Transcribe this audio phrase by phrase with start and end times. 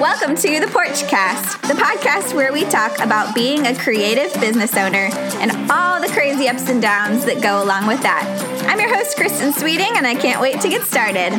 [0.00, 5.08] Welcome to the Porchcast, the podcast where we talk about being a creative business owner
[5.40, 8.26] and all the crazy ups and downs that go along with that.
[8.68, 11.32] I'm your host, Kristen Sweeting, and I can't wait to get started.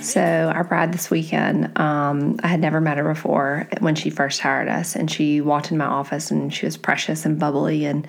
[0.00, 4.40] So our bride this weekend, um, I had never met her before when she first
[4.40, 8.08] hired us, and she walked in my office and she was precious and bubbly and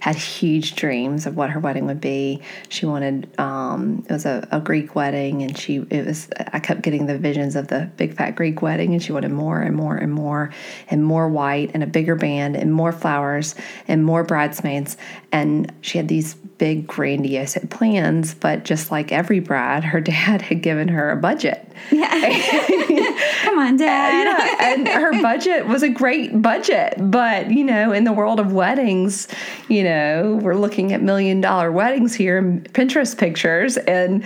[0.00, 2.40] had huge dreams of what her wedding would be.
[2.68, 6.82] She wanted um, it was a, a, Greek wedding, and she it was I kept
[6.82, 9.96] getting the visions of the big fat Greek wedding, and she wanted more and more
[9.96, 10.50] and more
[10.88, 13.54] and more white and a bigger band and more flowers
[13.86, 14.96] and more bridesmaids,
[15.32, 20.62] and she had these big grandiose plans, but just like every bride, her dad had
[20.62, 21.64] given her a budget.
[21.90, 22.08] Yeah.
[23.58, 24.24] Come on, dad.
[24.24, 24.54] yeah.
[24.68, 26.94] And her budget was a great budget.
[26.96, 29.26] But, you know, in the world of weddings,
[29.68, 34.24] you know, we're looking at million dollar weddings here, Pinterest pictures, and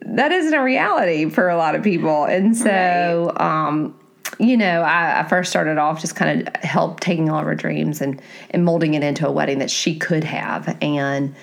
[0.00, 2.24] that isn't a reality for a lot of people.
[2.24, 3.66] And so, right.
[3.68, 3.98] um,
[4.38, 7.54] you know, I, I, first started off just kind of help taking all of her
[7.54, 10.78] dreams and, and molding it into a wedding that she could have.
[10.80, 11.34] And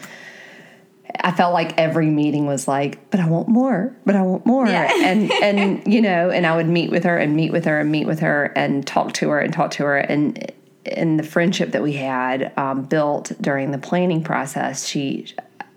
[1.22, 4.68] I felt like every meeting was like, but I want more, but I want more.
[4.68, 4.92] Yeah.
[5.04, 7.92] and, and, you know, and I would meet with her and meet with her and
[7.92, 9.98] meet with her and talk to her and talk to her.
[9.98, 10.52] And,
[10.86, 15.34] and the friendship that we had um, built during the planning process, she,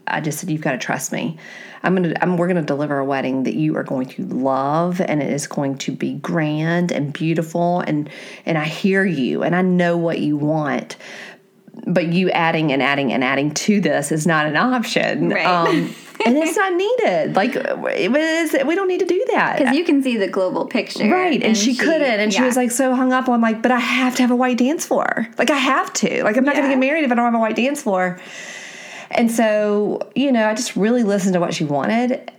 [0.06, 1.38] I just said, you've got to trust me.
[1.82, 5.22] I'm gonna, I'm, we're gonna deliver a wedding that you are going to love, and
[5.22, 8.10] it is going to be grand and beautiful, and
[8.44, 10.96] and I hear you, and I know what you want,
[11.86, 15.30] but you adding and adding and adding to this is not an option.
[15.30, 15.46] Right.
[15.46, 17.36] Um, and it's not needed.
[17.36, 20.66] Like it was, we don't need to do that because you can see the global
[20.66, 21.34] picture, right?
[21.34, 22.38] And, and she, she, couldn't, and yeah.
[22.38, 24.58] she was like so hung up on like, but I have to have a white
[24.58, 25.28] dance floor.
[25.38, 26.24] Like I have to.
[26.24, 26.62] Like I'm not yeah.
[26.62, 28.18] going to get married if I don't have a white dance floor.
[29.10, 32.32] And so, you know, I just really listened to what she wanted.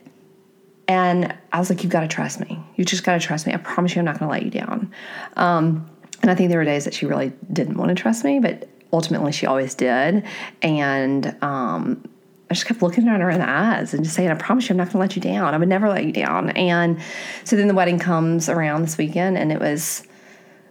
[0.88, 2.60] And I was like, you've got to trust me.
[2.76, 3.54] You just got to trust me.
[3.54, 4.94] I promise you, I'm not going to let you down.
[5.36, 5.90] Um,
[6.22, 8.68] and I think there were days that she really didn't want to trust me, but
[8.92, 10.24] ultimately she always did.
[10.62, 12.04] And um,
[12.50, 14.74] I just kept looking at her in the eyes and just saying, I promise you,
[14.74, 15.54] I'm not going to let you down.
[15.54, 16.52] I would never let you down.
[16.52, 17.00] And
[17.44, 20.08] so then the wedding comes around this weekend, and it was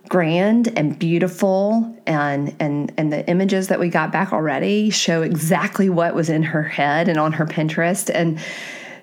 [0.08, 5.90] grand and beautiful and and and the images that we got back already show exactly
[5.90, 8.38] what was in her head and on her Pinterest and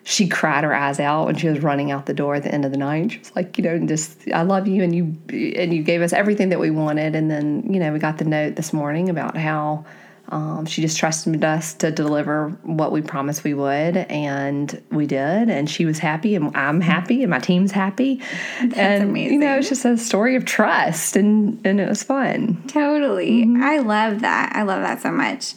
[0.04, 2.66] she cried her eyes out when she was running out the door at the end
[2.66, 3.12] of the night.
[3.12, 6.14] She was like, you know, just I love you and you and you gave us
[6.14, 9.38] everything that we wanted and then, you know, we got the note this morning about
[9.38, 9.86] how
[10.30, 15.50] um, she just trusted us to deliver what we promised we would, and we did.
[15.50, 18.22] And she was happy, and I'm happy, and my team's happy.
[18.62, 19.34] That's and amazing.
[19.34, 22.64] you know, it's just a story of trust, and and it was fun.
[22.68, 23.62] Totally, mm-hmm.
[23.62, 24.54] I love that.
[24.56, 25.56] I love that so much.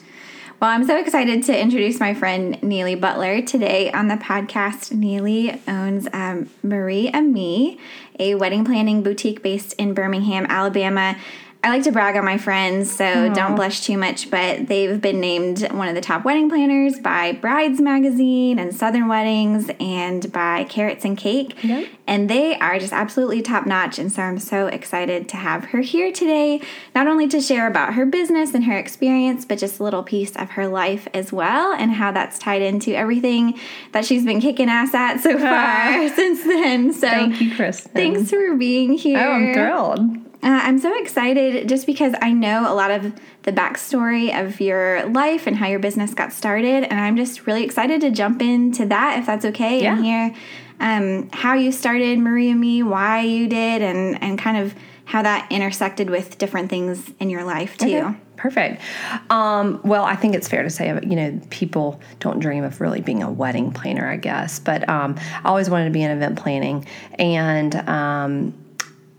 [0.59, 4.91] Well, I'm so excited to introduce my friend Neillie Butler today on the podcast.
[4.91, 7.79] Neely owns um, Mariee Ami,
[8.19, 11.19] a wedding planning boutique based in Birmingham, Alabama.
[11.67, 13.35] I like to brag on my friends, so Aww.
[13.35, 17.33] don't blush too much, but they've been named one of the top wedding planners by
[17.33, 21.57] Brides Magazine and Southern Weddings and by Carats and Cake.
[21.65, 21.89] Yep.
[22.07, 23.99] And they are just absolutely top notch.
[23.99, 26.61] And so I'm so excited to have her here today,
[26.95, 30.37] not only to share about her business and her experience, but just a little piece
[30.37, 33.59] of her life as well and how that's tied into everything
[33.91, 35.41] that she's been kicking ass at so ah.
[35.41, 36.93] far since then.
[36.93, 37.91] So thank you, Kristen.
[37.91, 39.19] Thanks for being here.
[39.19, 40.26] Oh, I'm thrilled.
[40.47, 43.13] Uh, I'm so excited just because I know a lot of
[43.43, 46.85] the backstory of your life and how your business got started.
[46.85, 49.97] And I'm just really excited to jump into that, if that's okay, yeah.
[49.97, 50.35] and hear
[50.79, 54.73] um, how you started Mariee Ami, why you did, and, and kind of
[55.05, 57.97] how that intersected with different things in your life, too.
[57.97, 58.17] Okay.
[58.37, 58.83] Perfect.
[59.31, 63.01] Um, well, I think it's fair to say, you know, people don't dream of really
[63.01, 64.61] being a wedding planner, I guess.
[64.61, 66.87] But um, I always wanted to be in event planning.
[67.19, 68.55] And, um,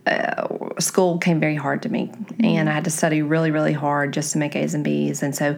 [0.07, 4.13] uh, school came very hard to me, and I had to study really, really hard
[4.13, 5.21] just to make A's and B's.
[5.21, 5.57] And so,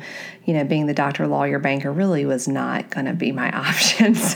[0.50, 4.36] you know, being the doctor, lawyer, banker really was not going to be my options.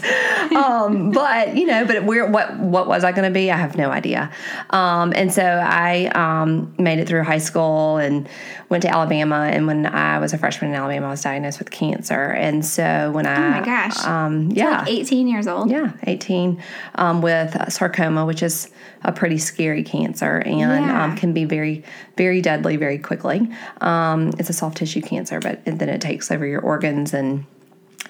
[0.56, 3.50] um, but you know, but where what what was I going to be?
[3.50, 4.31] I have no idea.
[4.69, 8.30] Um, and so I um, made it through high school and
[8.69, 9.50] went to Alabama.
[9.51, 12.25] And when I was a freshman in Alabama, I was diagnosed with cancer.
[12.25, 16.62] And so when I oh my gosh, um, yeah, like eighteen years old, yeah, eighteen
[16.94, 18.69] um, with sarcoma, which is
[19.04, 21.04] a pretty scary cancer and yeah.
[21.04, 21.83] um, can be very,
[22.16, 23.50] very deadly very quickly.
[23.81, 27.45] Um, it's a soft tissue cancer, but then it takes over your organs and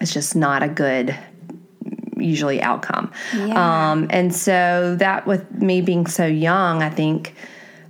[0.01, 1.18] it's just not a good
[2.18, 3.12] usually outcome.
[3.36, 3.92] Yeah.
[3.92, 7.36] Um, and so that with me being so young, I think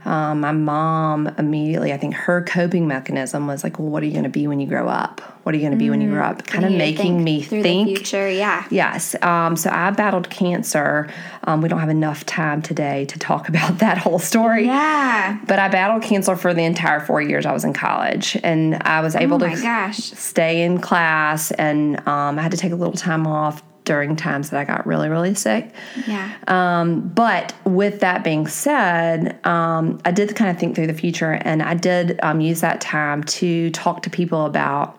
[0.06, 4.12] um, my mom immediately, I think her coping mechanism was like, well, what are you
[4.12, 5.22] going to be when you grow up?
[5.44, 6.46] What are you going to be when you grow up?
[6.48, 7.88] Kind of making me through think.
[7.90, 8.30] the future.
[8.30, 8.66] Yeah.
[8.70, 9.14] Yes.
[9.22, 11.10] Um, so I battled cancer.
[11.44, 14.66] Um, we don't have enough time today to talk about that whole story.
[14.66, 15.40] Yeah.
[15.48, 19.02] But I battled cancer for the entire four years I was in college, and I
[19.02, 19.98] was able Oh my to gosh.
[19.98, 24.50] stay in class, and um, I had to take a little time off during times
[24.50, 25.74] that I got really, really sick.
[26.08, 26.32] Yeah.
[26.48, 31.34] Um, but with that being said, um, I did kind of think through the future,
[31.34, 34.98] and I did um, use that time to talk to people about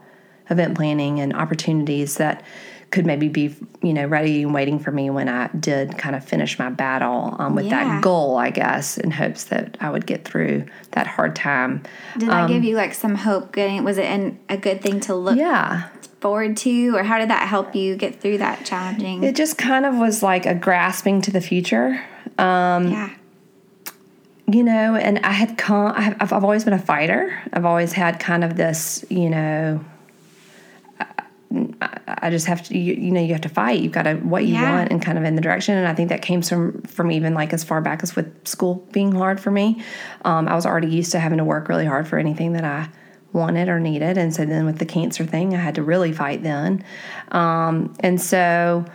[0.50, 2.42] event planning and opportunities that
[2.90, 3.52] could maybe be,
[3.82, 7.34] you know, ready and waiting for me when I did kind of finish my battle
[7.40, 7.82] um, with Yeah.
[7.82, 11.82] that goal, I guess, in hopes that I would get through that hard time.
[12.18, 13.52] Did that give you like some hope?
[13.52, 15.88] Getting was it an, a good thing to look Yeah.
[16.24, 19.22] Forward to, or how did that help you get through that challenging?
[19.22, 22.02] It just kind of was like a grasping to the future.
[22.38, 23.10] yeah.
[24.46, 27.38] you know, and I had come, I've, I've always been a fighter.
[27.52, 29.84] I've always had kind of this, you know,
[31.82, 33.80] I, I just have to, you, you know, you have to fight.
[33.80, 34.76] You've got to what you Yeah.
[34.78, 35.76] want and kind of in the direction.
[35.76, 38.76] And I think that came from from even like as far back as with school
[38.92, 39.82] being hard for me.
[40.24, 42.88] Um, I was already used to having to work really hard for anything that I
[43.34, 46.42] wanted or needed, and so then with the cancer thing, I had to really fight
[46.42, 46.82] then.
[47.32, 48.86] Um, and so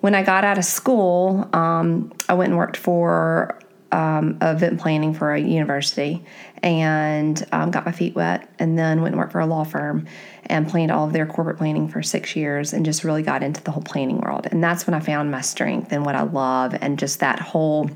[0.00, 3.58] when I got out of school, um, I went and worked for
[3.90, 6.22] um, event planning for a university
[6.62, 10.06] and um, got my feet wet, and then went and worked for a law firm
[10.46, 13.62] and planned all of their corporate planning for six years and just really got into
[13.62, 14.46] the whole planning world.
[14.50, 17.90] And that's when I found my strength and what I love, and just that whole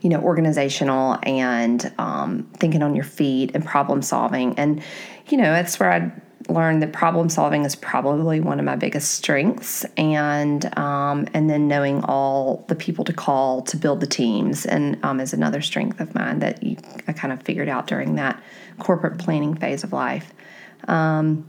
[0.00, 4.58] you know, organizational and um, thinking on your feet and problem solving.
[4.58, 4.82] And,
[5.28, 6.12] you know, that's where I
[6.48, 9.84] learned that problem solving is probably one of my biggest strengths.
[9.96, 15.02] And um, and then knowing all the people to call to build the teams and
[15.04, 18.42] um, is another strength of mine that you, I kind of figured out during that
[18.78, 20.32] corporate planning phase of life.
[20.86, 21.46] Um,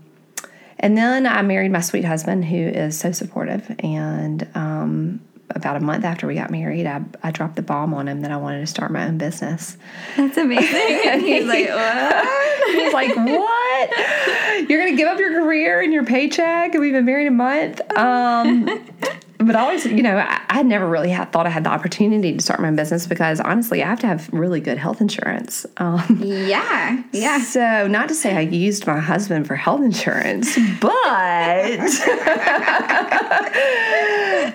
[0.80, 3.75] and then I married my sweet husband, who is so supportive.
[3.80, 8.07] And um, about a month after we got married, I, I dropped the bomb on
[8.07, 9.78] him that I wanted to start my own business.
[10.16, 11.01] That's amazing.
[11.07, 12.50] and he's like, what?
[12.72, 14.69] He's like, "What?
[14.69, 16.74] You're gonna give up your career and your paycheck?
[16.74, 18.68] And we've been married a month." Um,
[19.39, 22.33] but I always, you know, I, I never really had thought I had the opportunity
[22.36, 25.65] to start my own business because honestly, I have to have really good health insurance.
[25.77, 27.01] Um, Yeah.
[27.13, 27.39] Yeah.
[27.39, 30.91] so, not to say I used my husband for health insurance, but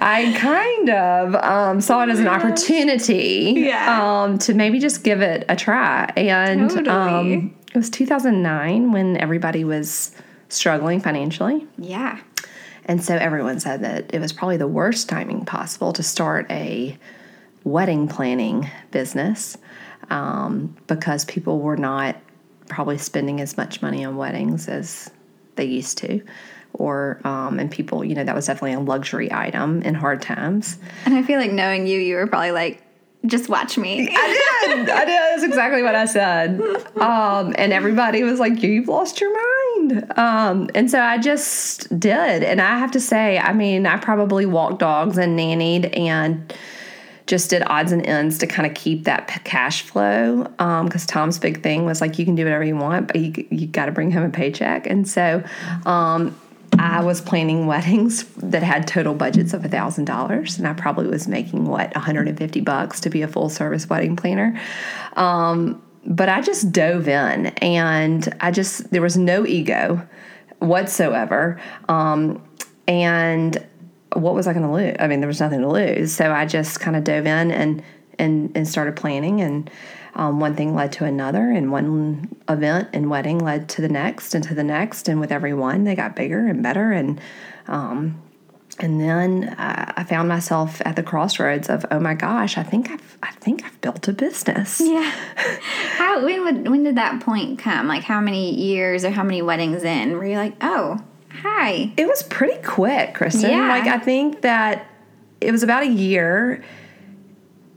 [0.00, 4.22] I kind of um, saw it as an opportunity Yeah.
[4.25, 6.12] um, to maybe just give it a try.
[6.16, 6.88] And Totally.
[6.90, 10.12] um, it was 2009 when everybody was
[10.48, 11.66] struggling financially.
[11.78, 12.19] Yeah.
[12.86, 16.96] And so everyone said that it was probably the worst timing possible to start a
[17.64, 19.56] wedding planning business
[20.10, 22.16] um, because people were not
[22.69, 25.10] probably spending as much money on weddings as
[25.56, 26.22] they used to.
[26.75, 30.76] Or, um, and people, you know, that was definitely a luxury item in hard times.
[31.04, 32.82] And I feel like knowing you, you were probably like,
[33.26, 34.08] just watch me.
[34.14, 34.90] I did.
[34.90, 35.14] I did.
[35.14, 36.60] That's exactly what I said.
[36.96, 39.63] Um, and everybody was like, "You've lost your mind."
[40.16, 42.42] Um, and so I just did.
[42.42, 46.52] And I have to say, I mean, I probably walked dogs and nannied and
[47.26, 50.44] just did odds and ends to kind of keep that cash flow.
[50.58, 53.66] Because Tom's big thing was like, you can do whatever you want, but you you
[53.66, 54.86] got to bring home a paycheck.
[54.86, 55.42] And so.
[55.87, 56.38] Um,
[56.76, 61.28] I was planning weddings that had total budgets of thousand dollars, and I probably was
[61.28, 64.61] making what 150 bucks to be a full service wedding planner.
[65.14, 70.06] Um, but I just dove in, and I just there was no ego
[70.58, 72.42] whatsoever, um,
[72.87, 73.64] and
[74.12, 74.96] what was I going to lose?
[74.99, 77.82] I mean, there was nothing to lose, so I just kind of dove in and
[78.18, 79.70] and and started planning and.
[80.16, 84.32] Um, one thing led to another, and one event and wedding led to the next
[84.37, 86.92] and to the next, and with every one, they got bigger and better.
[86.92, 87.20] And
[87.66, 88.23] um,
[88.81, 92.90] and then uh, I found myself at the crossroads of, oh my gosh, I think
[92.90, 94.81] I've I think I've built a business.
[94.81, 95.11] Yeah.
[95.97, 97.87] How when would when did that point come?
[97.87, 100.99] Like how many years or how many weddings in were you like, oh,
[101.31, 101.93] hi.
[101.97, 103.50] It was pretty quick, Kristen.
[103.50, 103.69] Yeah.
[103.69, 104.87] Like I think that
[105.40, 106.64] it was about a year.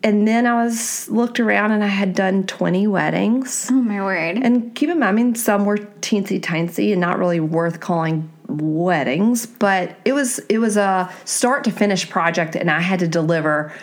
[0.04, 3.68] And then I was looked around and I had done 20 weddings.
[3.70, 4.38] Oh my word.
[4.38, 8.30] And keep in mind, I mean, some were teensy tiny and not really worth calling
[8.48, 13.08] weddings, but it was it was a start to finish project, and I had to
[13.08, 13.74] deliver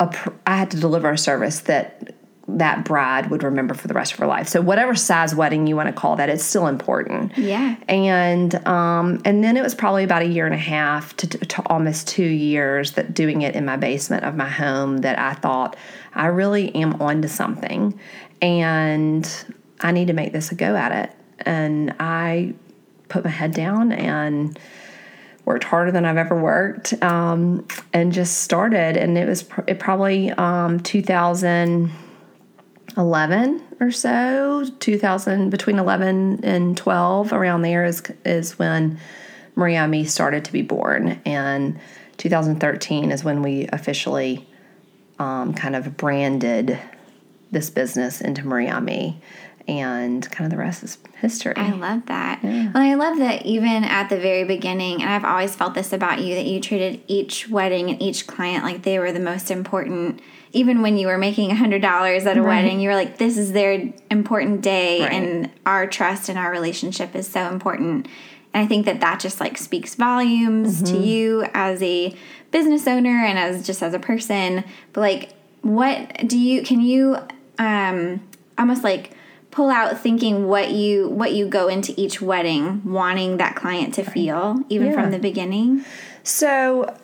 [0.00, 2.14] a I had to deliver a service that
[2.50, 4.48] that bride would remember for the rest of her life.
[4.48, 7.36] So whatever size wedding you want to call that, it's still important.
[7.36, 7.76] Yeah.
[7.88, 11.62] And um, and then it was probably about a year and a half to, to
[11.66, 15.76] almost two years that doing it in my basement of my home that I thought
[16.14, 17.98] I really am onto something,
[18.40, 21.14] and I need to make this a go at it.
[21.46, 22.54] And I
[23.08, 24.58] put my head down and
[25.44, 28.96] worked harder than I've ever worked, um, and just started.
[28.96, 31.90] And it was pr- it probably um, 2000
[32.96, 38.98] 11 or so 2000 between 11 and 12 around there is is when
[39.56, 41.78] Mariee Ami started to be born and
[42.16, 44.48] 2013 is when we officially
[45.20, 46.78] um, kind of branded
[47.52, 48.74] this business into maria
[49.68, 51.54] and kind of the rest is history.
[51.56, 52.40] I love that.
[52.42, 52.72] Yeah.
[52.72, 56.20] Well, I love that even at the very beginning, and I've always felt this about
[56.20, 60.20] you that you treated each wedding and each client like they were the most important
[60.52, 62.62] even when you were making a hundred dollars at a right.
[62.62, 65.12] wedding, you were like, "This is their important day, right.
[65.12, 68.08] and our trust and our relationship is so important."
[68.54, 70.96] And I think that that just like speaks volumes mm-hmm.
[70.96, 72.16] to you as a
[72.50, 74.64] business owner and as just as a person.
[74.92, 75.32] But like,
[75.62, 76.62] what do you?
[76.62, 77.18] Can you
[77.58, 79.12] um, almost like
[79.58, 84.04] pull out thinking what you what you go into each wedding wanting that client to
[84.04, 84.92] feel even yeah.
[84.92, 85.84] from the beginning?
[86.22, 86.96] So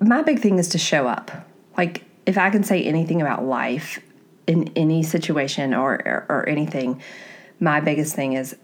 [0.00, 1.30] my big thing is to show up.
[1.76, 4.00] Like if I can say anything about life
[4.46, 7.02] in any situation or, or, or anything,
[7.60, 8.56] my biggest thing is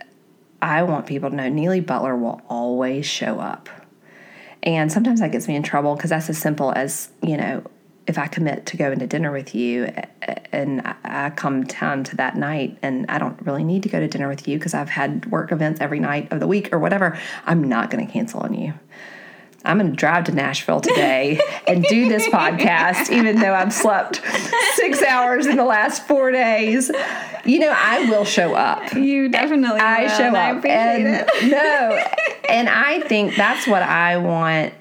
[0.63, 3.69] I want people to know Neillie Butler will always show up.
[4.63, 7.63] And sometimes that gets me in trouble because that's as simple as, you know,
[8.07, 9.91] if I commit to going to dinner with you
[10.53, 14.09] and I come down to that night and I don't really need to go to
[14.09, 17.19] dinner with you because I've had work events every night of the week or whatever,
[17.47, 18.75] I'm not going to cancel on you.
[19.65, 24.21] I'm going to drive to Nashville today and do this podcast, even though I've slept
[24.75, 26.91] six hours in the last four days.
[27.47, 28.93] You know, I will show up.
[28.93, 30.65] You definitely I will, show up.
[30.67, 32.05] I no,
[32.51, 34.75] and I think that's what I want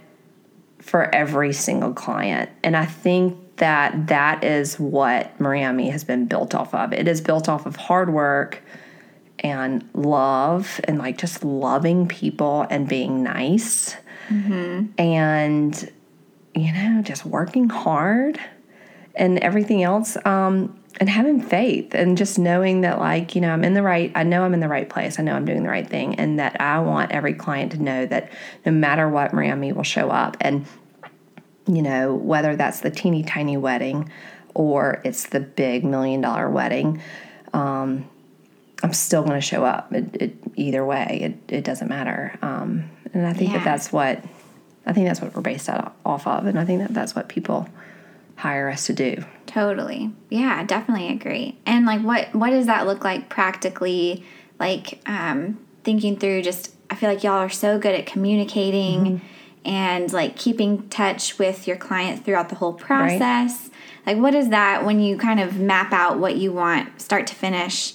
[0.93, 2.51] for every single client.
[2.63, 6.93] And I think that that is what Me has been built off of.
[6.93, 8.61] It is built off of hard work
[9.39, 13.95] and love and like just loving people and being nice
[14.29, 14.85] mm-hmm.
[14.99, 15.91] and
[16.53, 18.39] you know just working hard
[19.15, 23.63] and everything else um, and having faith and just knowing that like you know i'm
[23.63, 25.69] in the right i know i'm in the right place i know i'm doing the
[25.69, 28.31] right thing and that i want every client to know that
[28.63, 30.67] no matter what Mariee Ami will show up and
[31.67, 34.09] you know whether that's the teeny tiny wedding
[34.53, 37.01] or it's the big million dollar wedding
[37.53, 38.07] um,
[38.83, 42.89] i'm still going to show up it, it, either way it, it doesn't matter um,
[43.13, 43.59] and I think yeah.
[43.59, 44.23] that that's what
[44.85, 47.29] I think that's what we're based out off of, and I think that that's what
[47.29, 47.69] people
[48.35, 49.23] hire us to do.
[49.45, 51.57] Totally, yeah, definitely agree.
[51.65, 54.25] And like, what what does that look like practically?
[54.59, 59.03] Like, um, thinking through just, I feel like y'all are so good at communicating.
[59.03, 59.25] Mm-hmm.
[59.65, 63.21] And like keeping touch with your client throughout the whole process.
[63.61, 63.69] Right.
[64.05, 67.35] Like, what is that when you kind of map out what you want, start to
[67.35, 67.93] finish?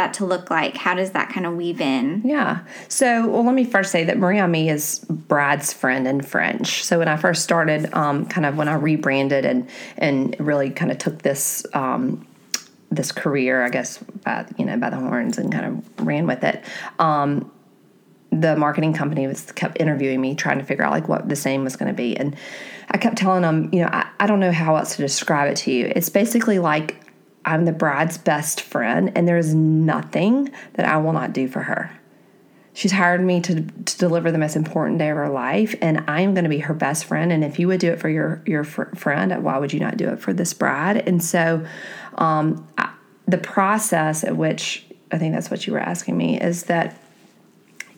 [0.00, 0.76] that to look like?
[0.76, 2.22] How does that kind of weave in?
[2.24, 2.60] Yeah.
[2.88, 6.84] So, well, let me first say that Mariee Ami is Brad's friend in French.
[6.84, 10.90] So when I first started, um, kind of when I rebranded and and really kind
[10.90, 12.26] of took this um,
[12.90, 16.42] this career, I guess, by, you know, by the horns and kind of ran with
[16.44, 16.64] it.
[16.98, 17.50] Um,
[18.30, 21.64] the marketing company was kept interviewing me, trying to figure out like what the name
[21.64, 22.36] was going to be, and
[22.90, 25.56] I kept telling them, you know, I, I don't know how else to describe it
[25.58, 25.92] to you.
[25.94, 26.96] It's basically like
[27.44, 31.60] I'm the bride's best friend, and there is nothing that I will not do for
[31.60, 31.90] her.
[32.72, 36.20] She's hired me to, to deliver the most important day of her life, and I
[36.20, 37.32] am going to be her best friend.
[37.32, 39.96] And if you would do it for your your fr- friend, why would you not
[39.96, 40.96] do it for this bride?
[41.08, 41.66] And so,
[42.14, 42.92] um, I,
[43.26, 46.96] the process at which I think that's what you were asking me is that,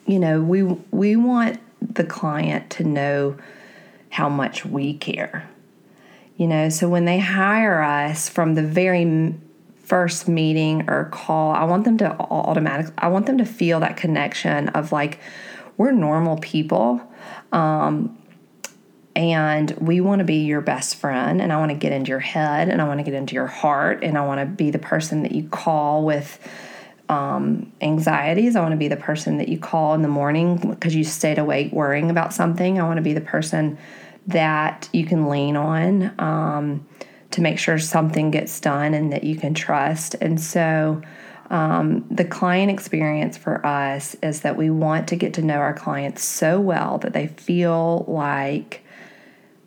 [0.06, 3.36] you know, we we want the client to know
[4.10, 5.48] how much we care
[6.36, 9.34] you know, so when they hire us from the very
[9.84, 13.96] first meeting or call, I want them to automatically, I want them to feel that
[13.96, 15.20] connection of like,
[15.76, 17.00] we're normal people.
[17.52, 18.18] Um,
[19.14, 22.18] and we want to be your best friend and i want to get into your
[22.18, 24.78] head and i want to get into your heart and i want to be the
[24.78, 26.38] person that you call with
[27.12, 30.94] um, anxieties i want to be the person that you call in the morning because
[30.94, 33.76] you stayed awake worrying about something i want to be the person
[34.26, 36.86] that you can lean on um,
[37.32, 40.14] to make sure something gets done and that you can trust.
[40.20, 41.02] And so,
[41.50, 45.74] um, the client experience for us is that we want to get to know our
[45.74, 48.82] clients so well that they feel like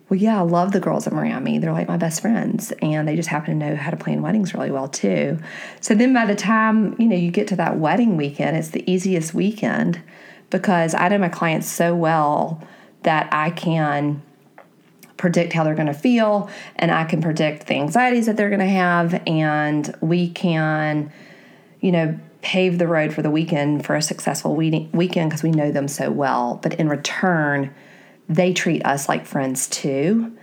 [0.08, 1.58] well, yeah, I love the girls at Mariee Ami.
[1.58, 4.54] They're like my best friends, and they just happen to know how to plan weddings
[4.54, 5.38] really well too.
[5.80, 8.88] So then, by the time you know you get to that wedding weekend, it's the
[8.90, 10.00] easiest weekend
[10.50, 12.62] because I know my clients so well
[13.02, 14.22] that I can
[15.16, 18.60] predict how they're going to feel, and I can predict the anxieties that they're going
[18.60, 21.10] to have, and we can,
[21.80, 25.72] you know, pave the road for the weekend for a successful weekend because we know
[25.72, 26.60] them so well.
[26.62, 27.74] But in return
[28.28, 30.36] they treat us like friends too.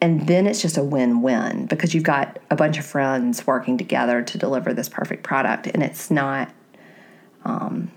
[0.00, 3.78] And then it's just a win win because you've got a bunch of friends working
[3.78, 5.68] together to deliver this perfect product.
[5.68, 6.52] And it's not,
[7.44, 7.92] um,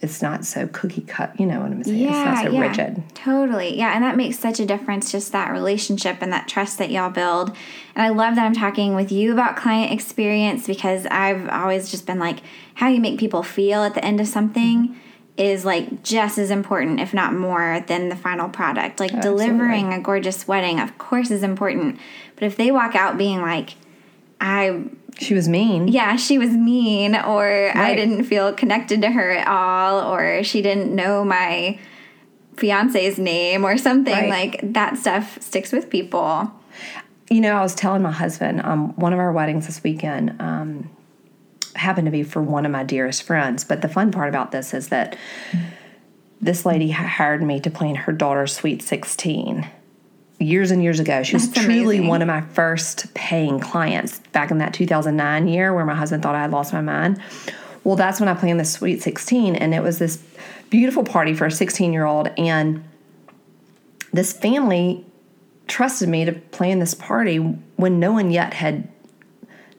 [0.00, 1.98] it's not so cookie cut, you know what I'm saying?
[1.98, 3.02] Yeah, it's not so yeah, rigid.
[3.14, 3.78] Totally.
[3.78, 3.94] Yeah.
[3.94, 7.50] And that makes such a difference, just that relationship and that trust that y'all build.
[7.94, 12.06] And I love that I'm talking with you about client experience because I've always just
[12.06, 12.38] been like,
[12.74, 14.88] how you make people feel at the end of something.
[14.88, 15.09] Mm-hmm
[15.40, 19.00] is like just as important, if not more, than the final product.
[19.00, 21.98] Like delivering a gorgeous wedding, of course, is important.
[22.36, 23.74] But if they walk out being like,
[24.38, 24.84] I
[25.18, 25.88] she was mean.
[25.88, 27.76] Yeah, she was mean, or right.
[27.76, 31.78] I didn't feel connected to her at all, or she didn't know my
[32.56, 34.28] fiance's name or something right.
[34.28, 36.52] like that stuff sticks with people.
[37.30, 40.90] You know, I was telling my husband, um, one of our weddings this weekend, um,
[41.74, 43.64] happened to be for one of my dearest friends.
[43.64, 45.16] But the fun part about this is that
[46.40, 49.68] this lady hired me to plan her daughter's sweet 16
[50.38, 51.22] years and years ago.
[51.22, 52.08] She was That's truly amazing.
[52.08, 56.34] one of my first paying clients back in that 2009 year where my husband thought
[56.34, 57.20] I had lost my mind.
[57.84, 60.22] Well, that's when I planned the sweet 16, and it was this
[60.70, 62.28] beautiful party for a 16 year old.
[62.38, 62.84] And
[64.12, 65.04] this family
[65.66, 68.88] trusted me to plan this party when no one yet had,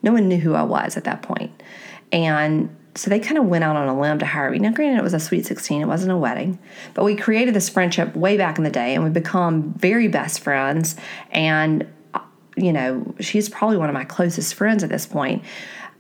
[0.04, 1.61] no one knew who I was at that point.
[2.12, 4.60] And so they kind of went out on a limb to hire me.
[4.60, 6.60] Now, granted, it was a sweet 16, it wasn't a wedding,
[6.94, 10.42] but we created this friendship way back in the day and we become very best
[10.42, 10.98] friends.
[11.32, 11.88] And,
[12.58, 15.44] you know, she's probably one of my closest friends at this point.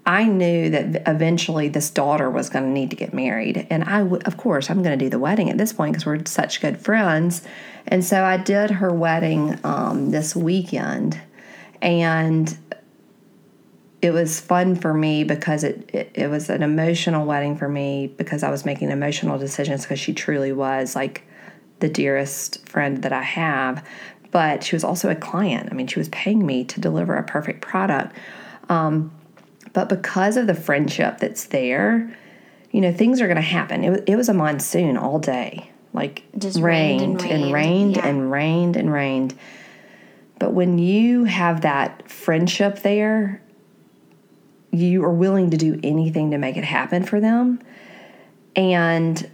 [0.05, 3.67] I knew that eventually this daughter was going to need to get married.
[3.69, 6.05] And I, w- of course, I'm going to do the wedding at this point because
[6.05, 7.43] we're such good friends.
[7.85, 11.21] And so I did her wedding um, this weekend.
[11.83, 12.57] And
[14.01, 18.07] it was fun for me because it, it, it was an emotional wedding for me
[18.07, 21.23] because I was making emotional decisions because she truly was like
[21.79, 23.85] the dearest friend that I have.
[24.31, 25.69] But she was also a client.
[25.71, 28.15] I mean, she was paying me to deliver a perfect product.
[28.69, 29.11] Um,
[29.73, 32.15] but because of the friendship that's there,
[32.71, 33.83] you know, things are going to happen.
[33.83, 37.95] It, it was a monsoon all day, like just rained, rained and rained and rained,
[37.97, 38.07] yeah.
[38.07, 39.39] and rained and rained.
[40.39, 43.40] But when you have that friendship there,
[44.71, 47.59] you are willing to do anything to make it happen for them.
[48.55, 49.29] And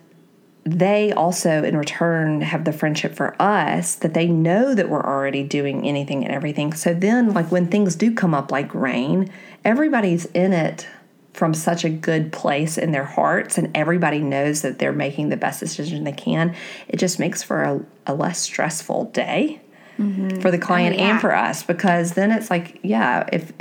[0.64, 5.44] they also, in return, have the friendship for us that they know that we're already
[5.44, 6.74] doing anything and everything.
[6.74, 9.32] So then, like when things do come up like rain,
[9.64, 10.88] everybody's in it
[11.34, 15.38] from such a good place in their hearts, and everybody knows that they're making the
[15.38, 16.56] best decision they can.
[16.88, 19.62] It just makes for a, a less stressful day.
[20.00, 20.42] Mm-hmm.
[20.42, 21.12] For the client oh, yeah.
[21.14, 23.52] and for us, because then it's like, yeah, if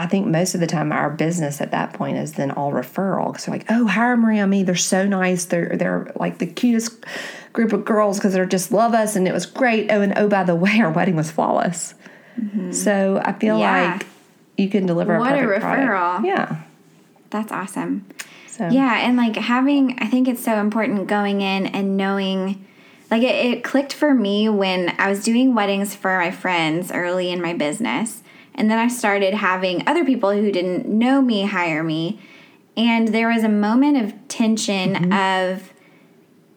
[0.00, 3.38] I think most of the time our business at that point is then all referral.
[3.38, 4.62] So like, oh, hire Mariee Ami.
[4.62, 5.44] They're so nice.
[5.44, 7.04] They're they're like the cutest
[7.52, 9.92] group of girls because they're just love us and it was great.
[9.92, 11.92] Oh, and oh, by the way, our wedding was flawless.
[12.40, 12.72] Mm-hmm.
[12.72, 13.92] So I feel yeah.
[13.92, 14.06] like
[14.56, 15.60] you can deliver what a, a referral.
[15.60, 16.26] Product.
[16.26, 16.62] Yeah,
[17.28, 18.06] that's awesome.
[18.46, 22.66] So yeah, and like having, I think it's so important going in and knowing.
[23.10, 27.30] Like it, it clicked for me when I was doing weddings for my friends early
[27.30, 28.22] in my business
[28.54, 32.20] and then I started having other people who didn't know me hire me.
[32.76, 35.12] And there was a moment of tension mm-hmm.
[35.12, 35.72] of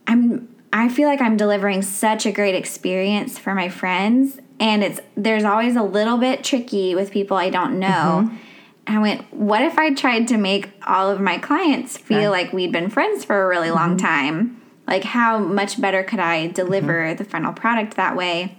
[0.08, 5.00] I'm I feel like I'm delivering such a great experience for my friends and it's
[5.16, 8.26] there's always a little bit tricky with people I don't know.
[8.26, 8.38] Mm-hmm.
[8.86, 12.74] I went, what if I tried to make all of my clients feel like we'd
[12.74, 13.78] been friends for a really mm-hmm.
[13.78, 14.62] long time?
[14.88, 17.18] Like how much better could I deliver mm-hmm.
[17.18, 18.58] the final product that way?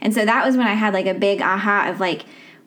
[0.00, 2.24] And so that was when I had like a big aha of like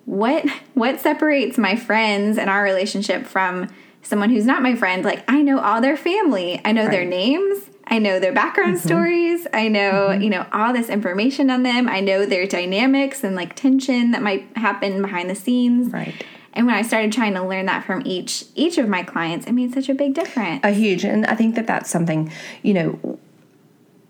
[0.08, 3.68] what what separates my friends and our relationship from
[4.02, 5.04] someone who's not my friend?
[5.04, 6.62] Like i know all their family.
[6.64, 6.92] I know right.
[6.92, 7.70] their names.
[7.86, 8.88] I know their background mm-hmm.
[8.88, 9.48] stories.
[9.54, 10.22] I know mm-hmm.
[10.22, 11.90] you know all this information on them.
[11.90, 15.92] I know their dynamics and like tension that might happen behind the scenes.
[15.92, 16.24] Right.
[16.54, 19.52] And when i started trying to learn that from each each of my clients it
[19.52, 20.62] made such a big difference.
[20.64, 22.32] A huge and i think that that's something
[22.64, 23.20] you know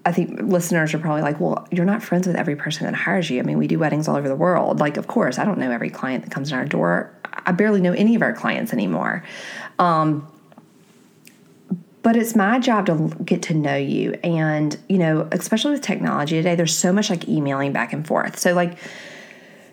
[0.07, 3.29] I think listeners are probably like, well, you're not friends with every person that hires
[3.29, 3.39] you.
[3.39, 4.79] I mean, we do weddings all over the world.
[4.79, 7.13] Like, of course, I don't know every client that comes in our door.
[7.45, 9.25] I barely know any of our clients anymore.
[9.79, 10.25] Um,
[12.03, 14.13] but it's my job to get to know you.
[14.23, 18.39] And, you know, especially with technology today, there's so much like emailing back and forth.
[18.39, 18.77] So, like,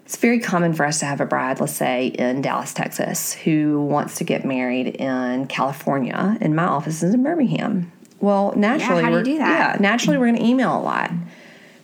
[0.04, 3.80] it's very common for us to have a bride, let's say in Dallas, Texas, who
[3.82, 7.92] wants to get married in California, and my office is in Birmingham.
[8.24, 9.74] Well, naturally, how do you we're, do that?
[9.74, 11.10] Yeah, naturally, we're going to email a lot.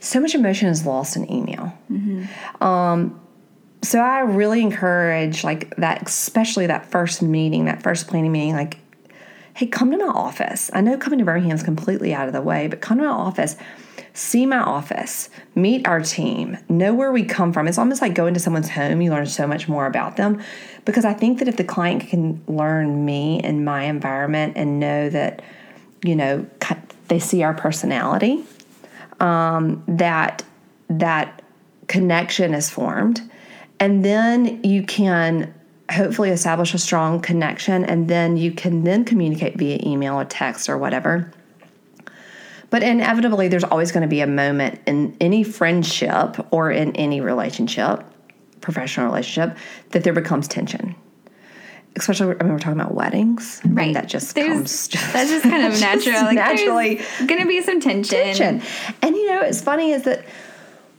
[0.01, 1.77] So much emotion is lost in email.
[2.63, 3.21] Um,
[3.83, 8.55] so I really encourage like that, especially that first meeting, that first planning meeting.
[8.55, 8.79] Like,
[9.53, 10.71] hey, come to my office.
[10.73, 13.11] I know coming to Birmingham is completely out of the way, but come to my
[13.11, 13.57] office,
[14.15, 17.69] see my office, meet our team, know where we come from.
[17.69, 19.03] It's almost like going to someone's home.
[19.03, 20.43] You learn so much more about them
[20.87, 25.11] because I think that if the client can learn me and my environment and know
[25.11, 25.43] that,
[26.03, 26.47] you know,
[27.09, 28.45] they see our personality,
[29.19, 30.43] um, that
[30.89, 31.43] that
[31.89, 33.21] connection is formed,
[33.79, 35.53] and then you can
[35.91, 40.69] hopefully establish a strong connection, and then you can then communicate via email or text
[40.69, 41.33] or whatever.
[42.71, 47.21] But inevitably, there's always going to be a moment in any friendship or in any
[47.21, 48.05] relationship,
[48.61, 49.59] professional relationship,
[49.91, 50.95] that there becomes tension
[51.97, 53.95] especially I mean we're talking about weddings, right?
[53.95, 54.89] That just there's, comes.
[54.89, 56.23] Just, that's just kind of natural.
[56.23, 58.19] Like naturally, gonna be some tension.
[58.35, 58.63] Tension,
[59.03, 60.25] and you know, it's funny is that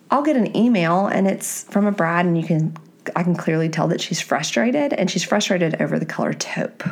[0.09, 2.75] I'll get an email and it's from a bride, and you can
[3.15, 6.83] I can clearly tell that she's frustrated, and she's frustrated over the color taupe.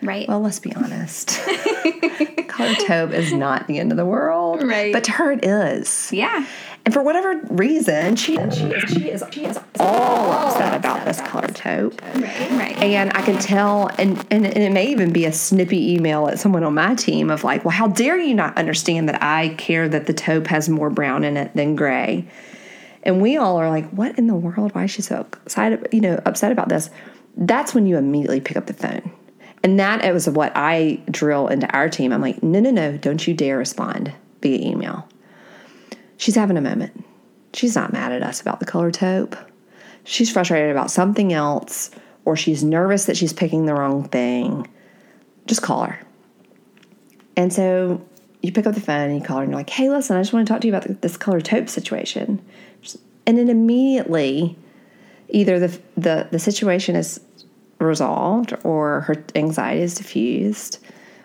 [0.00, 0.28] Right.
[0.28, 1.28] Well, let's be honest.
[2.48, 4.62] color taupe is not the end of the world.
[4.62, 4.92] Right.
[4.92, 6.12] But to her it is.
[6.12, 6.46] Yeah.
[6.88, 11.20] And for whatever reason, she, she, is, she is she is all upset about this
[11.20, 12.00] color taupe.
[12.14, 12.78] Right, right.
[12.78, 16.38] And I can tell, and, and, and it may even be a snippy email at
[16.38, 19.86] someone on my team of like, well, how dare you not understand that I care
[19.86, 22.26] that the taupe has more brown in it than gray?
[23.02, 24.74] And we all are like, what in the world?
[24.74, 26.88] Why is she so excited, you know, upset about this?
[27.36, 29.12] That's when you immediately pick up the phone.
[29.62, 32.14] And that was what I drill into our team.
[32.14, 35.06] I'm like, no, no, no, don't you dare respond via email.
[36.18, 37.04] She's having a moment.
[37.54, 39.36] She's not mad at us about the color taupe.
[40.04, 41.90] She's frustrated about something else,
[42.24, 44.68] or she's nervous that she's picking the wrong thing.
[45.46, 45.98] Just call her.
[47.36, 48.04] And so
[48.42, 50.20] you pick up the phone and you call her and you're like, hey, listen, I
[50.20, 52.44] just want to talk to you about this color taupe situation.
[53.26, 54.58] And then immediately,
[55.28, 57.20] either the, the, the situation is
[57.78, 60.78] resolved or her anxiety is diffused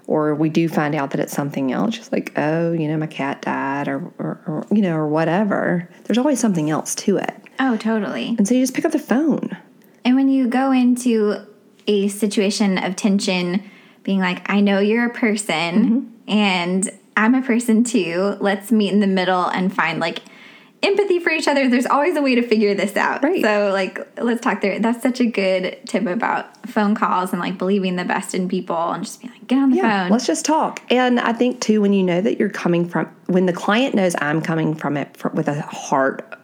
[0.07, 3.07] or we do find out that it's something else just like oh you know my
[3.07, 7.35] cat died or, or, or, you know or whatever there's always something else to it.
[7.59, 8.35] Oh totally.
[8.37, 9.55] And so you just pick up the phone.
[10.03, 11.45] And when you go into
[11.87, 13.69] a situation of tension
[14.03, 16.29] being like i know you're a person mm-hmm.
[16.29, 20.19] and i'm a person too let's meet in the middle and find like
[20.83, 21.69] empathy for each other.
[21.69, 23.23] There's always a way to figure this out.
[23.23, 23.41] Right.
[23.41, 24.79] So like let's talk there.
[24.79, 28.75] That's such a good tip about phone calls and like believing the best in people
[28.75, 30.11] and just be like, get on the yeah, phone.
[30.11, 30.81] Let's just talk.
[30.91, 34.15] And I think too, when you know that you're coming from, when the client knows
[34.19, 36.37] I'm coming from it for, with a heart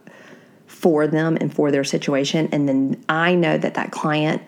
[0.67, 4.41] for them and for their situation, and then I know that that client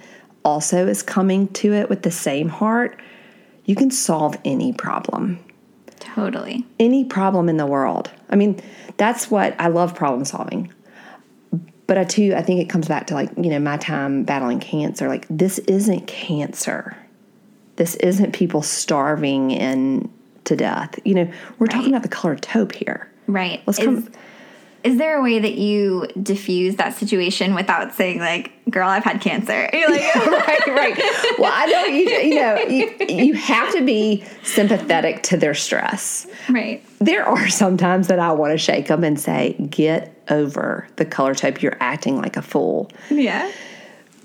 [0.43, 2.99] also is coming to it with the same heart,
[3.65, 5.39] you can solve any problem.
[6.01, 6.65] Totally.
[6.79, 8.11] Any problem in the world.
[8.29, 8.59] I mean,
[8.97, 10.73] that's what I love problem solving.
[11.87, 14.59] But I too, I think it comes back to like, you know, my time battling
[14.59, 15.07] cancer.
[15.07, 16.97] Like, this isn't cancer.
[17.75, 20.11] This isn't people starving and
[20.45, 20.99] to death.
[21.05, 21.71] You know, we're right.
[21.71, 23.11] talking about the color taupe here.
[23.27, 23.61] Right.
[23.65, 24.09] Let's come.
[24.83, 29.21] Is there a way that you diffuse that situation without saying like girl i've had
[29.21, 29.69] cancer.
[29.73, 30.97] You're like right right.
[31.39, 36.27] Well i know you you know you, you have to be sympathetic to their stress.
[36.49, 36.83] Right.
[36.99, 41.05] There are some times that i want to shake them and say get over the
[41.05, 42.91] color taupe you're acting like a fool.
[43.09, 43.51] Yeah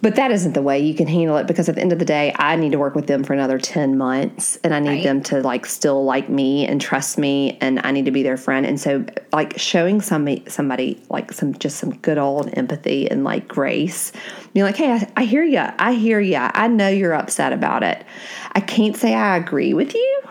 [0.02, 2.04] but that isn't the way you can handle it because at the end of the
[2.04, 5.02] day, I need to work with them for another 10 months and I need right.
[5.02, 8.37] them to like still like me and trust me and I need to be their
[8.37, 8.66] friend.
[8.66, 13.48] And so like showing somebody somebody like some just some good old empathy and like
[13.48, 14.12] grace.
[14.52, 15.64] Being like, "Hey, I, I hear you.
[15.78, 16.37] I hear you.
[16.37, 18.04] I know you're upset about it.
[18.52, 20.22] I can't say I agree with you,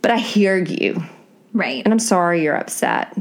[0.00, 1.02] but I hear you."
[1.52, 1.82] Right.
[1.84, 3.16] And I'm sorry you're upset.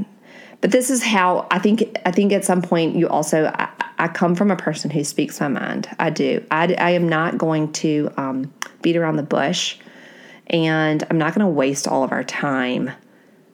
[0.62, 1.84] But this is how I think.
[2.06, 3.48] I think at some point you also.
[3.48, 5.88] I, I come from a person who speaks my mind.
[6.00, 6.46] I do.
[6.52, 9.78] I, I am not going to um, beat around the bush,
[10.48, 12.92] and I'm not going to waste all of our time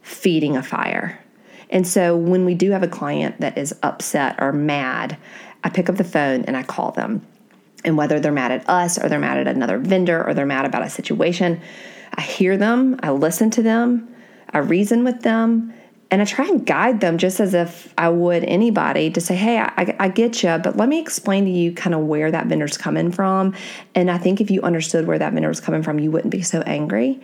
[0.02, 1.20] feeding a fire.
[1.70, 5.18] And so when we do have a client that is upset or mad,
[5.64, 7.26] I pick up the phone and I call them.
[7.84, 10.66] And whether they're mad at us or they're mad at another vendor or they're mad
[10.66, 11.62] about a situation,
[12.14, 14.14] I hear them, I listen to them,
[14.50, 15.74] I reason with them,
[16.12, 19.60] and I try and guide them just as if I would anybody to say, hey,
[19.60, 22.78] I, I get you, but let me explain to you kind of where that vendor's
[22.78, 23.56] coming from.
[23.96, 26.42] And I think if you understood where that vendor was coming from, you wouldn't be
[26.42, 27.22] so angry.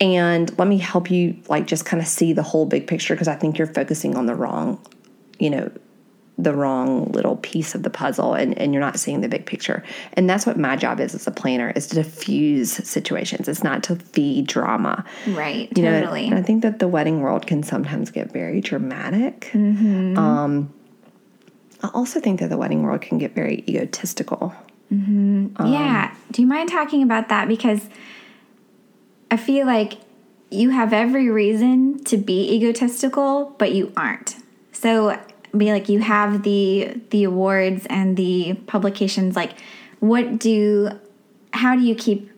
[0.00, 3.28] And let me help you, like, just kind of see the whole big picture because
[3.28, 4.84] I think you're focusing on the wrong,
[5.38, 5.70] you know,
[6.38, 9.84] the wrong little piece of the puzzle and, and you're not seeing the big picture.
[10.14, 13.48] And that's what my job is as a planner is to diffuse situations.
[13.48, 15.04] It's not to feed drama.
[15.28, 15.68] Right.
[15.76, 16.22] You totally.
[16.22, 19.50] Know, and I think that the wedding world can sometimes get very dramatic.
[19.52, 20.16] Mm-hmm.
[20.16, 20.72] Um,
[21.82, 24.54] I also think that the wedding world can get very egotistical.
[24.92, 25.48] Mm-hmm.
[25.56, 26.14] Um, yeah.
[26.30, 27.46] Do you mind talking about that?
[27.46, 27.88] Because
[29.30, 29.94] I feel like
[30.50, 34.36] you have every reason to be egotistical, but you aren't.
[34.72, 35.18] So
[35.56, 39.52] be like you have the the awards and the publications like
[40.00, 40.90] what do
[41.52, 42.30] how do you keep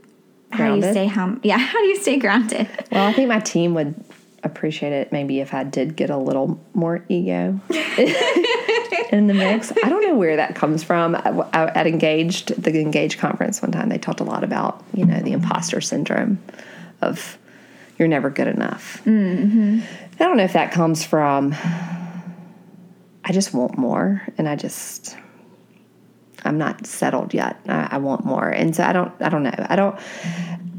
[0.51, 2.69] how do you stay hum yeah how do you stay grounded?
[2.91, 3.95] Well i think my team would
[4.43, 7.59] appreciate it maybe if i did get a little more ego
[9.15, 9.73] in the mix.
[9.83, 11.15] I don't know where that comes from.
[11.15, 15.21] I at engaged the engaged conference one time they talked a lot about you know
[15.21, 16.39] the imposter syndrome
[17.01, 17.39] of
[17.99, 19.03] you're never good enough.
[19.05, 19.81] Mm-hmm.
[20.15, 21.55] i don't know if that comes from
[23.25, 25.17] I just want more, and I just
[26.45, 27.59] I'm not settled yet.
[27.67, 29.13] I, I, want more, and so I don't.
[29.21, 29.55] I don't know.
[29.57, 29.99] I don't.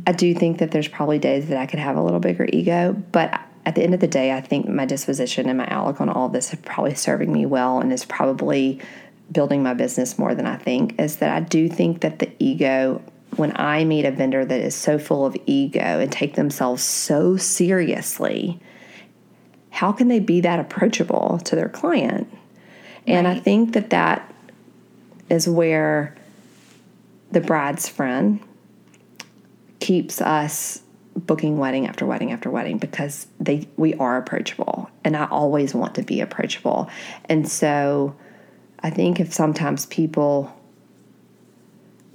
[0.05, 2.93] I do think that there's probably days that I could have a little bigger ego,
[3.11, 6.09] but at the end of the day, I think my disposition and my outlook on
[6.09, 8.79] all this is probably serving me well, and is probably
[9.31, 10.99] building my business more than I think.
[11.01, 13.01] Is that I do think that the ego.
[13.37, 17.35] When I meet a vendor that is so full of ego and take themselves so
[17.35, 18.61] seriously,
[19.71, 22.33] how can they be that approachable to their client?
[23.07, 23.37] And right.
[23.37, 24.33] I think that that
[25.29, 26.15] is where
[27.31, 28.39] the bride's friend
[29.79, 30.81] keeps us
[31.15, 35.95] booking wedding after wedding after wedding because they we are approachable and I always want
[35.95, 36.89] to be approachable.
[37.25, 38.15] And so
[38.81, 40.53] I think if sometimes people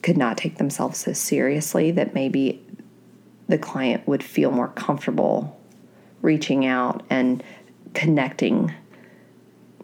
[0.03, 2.65] could not take themselves so seriously that maybe
[3.49, 5.59] the client would feel more comfortable
[6.23, 7.43] reaching out and
[7.95, 8.73] connecting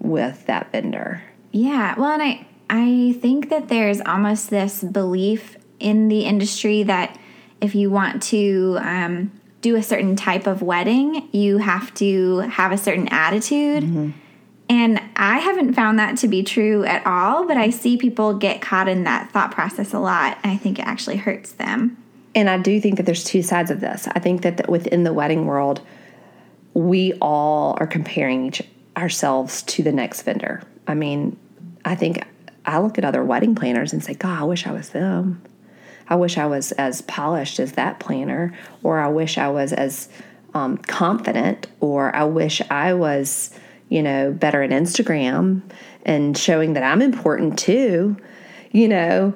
[0.07, 1.23] with that vendor.
[1.53, 1.95] Yeah.
[1.99, 7.19] Well, and I I think that there's almost this belief in the industry that
[7.61, 12.73] if you want to um, do a certain type of wedding, you have to have
[12.73, 13.85] a certain attitude.
[13.85, 14.11] Mm-hmm.
[14.69, 18.61] And I haven't found that to be true at all, but I see people get
[18.61, 20.39] caught in that thought process a lot.
[20.43, 22.03] And I think it actually hurts them.
[22.35, 24.09] And I do think that there's two sides of this.
[24.09, 25.81] I think that within the wedding world,
[26.75, 28.63] we all are comparing each
[28.97, 30.63] ourselves to the next vendor.
[30.87, 31.39] I mean,
[31.85, 32.25] I think
[32.65, 35.43] I look at other wedding planners and say, God, I wish I was them.
[36.09, 40.09] I wish I was as polished as that planner, or I wish I was as
[40.55, 43.51] um, confident, or I wish I was,
[43.89, 45.63] you know, better at Instagram
[46.05, 48.17] and showing that I'm important too,
[48.71, 49.35] you know.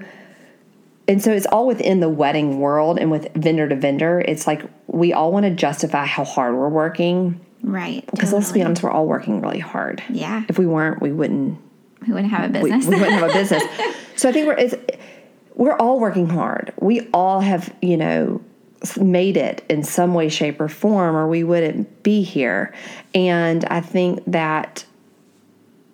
[1.09, 4.21] And so it's all within the wedding world and with vendor to vendor.
[4.21, 8.05] It's like we all want to justify how hard we're working Right.
[8.07, 8.41] Because totally.
[8.41, 10.03] let's be honest, we're all working really hard.
[10.09, 10.45] Yeah.
[10.49, 11.59] If we weren't, we wouldn't.
[12.07, 12.87] We wouldn't have a business.
[12.87, 13.63] We, we wouldn't have a business.
[14.17, 14.75] so I think we're it's,
[15.55, 16.73] we're all working hard.
[16.81, 18.43] We all have you know
[18.99, 22.73] made it in some way, shape, or form, or we wouldn't be here.
[23.15, 24.85] And I think that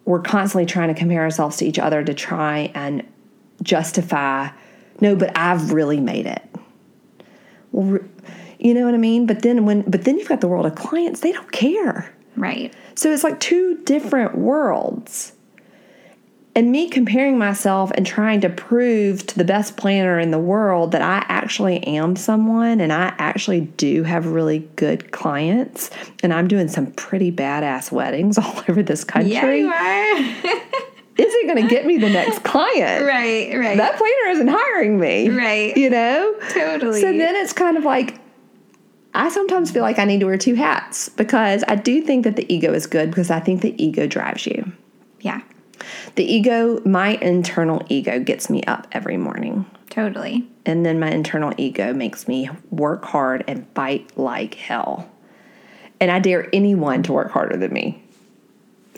[0.04, 3.04] we're constantly trying to compare ourselves to each other to try and
[3.62, 4.48] justify.
[5.00, 6.42] No, but I've really made it.
[7.72, 7.98] Well,
[8.66, 9.26] you know what I mean?
[9.26, 12.12] But then when but then you've got the world of clients, they don't care.
[12.34, 12.74] Right.
[12.96, 15.32] So it's like two different worlds.
[16.56, 20.92] And me comparing myself and trying to prove to the best planner in the world
[20.92, 25.90] that I actually am someone and I actually do have really good clients
[26.22, 29.32] and I'm doing some pretty badass weddings all over this country.
[29.32, 30.62] Yeah, you are.
[31.18, 33.04] isn't going to get me the next client.
[33.04, 33.76] Right, right.
[33.76, 35.28] That planner isn't hiring me.
[35.28, 35.76] Right.
[35.76, 36.34] You know?
[36.50, 37.00] Totally.
[37.00, 38.18] So then it's kind of like,
[39.16, 42.36] I sometimes feel like I need to wear two hats because I do think that
[42.36, 44.72] the ego is good because I think the ego drives you.
[45.20, 45.40] Yeah.
[46.16, 49.64] The ego, my internal ego gets me up every morning.
[49.88, 50.46] Totally.
[50.66, 55.10] And then my internal ego makes me work hard and fight like hell.
[55.98, 58.02] And I dare anyone to work harder than me.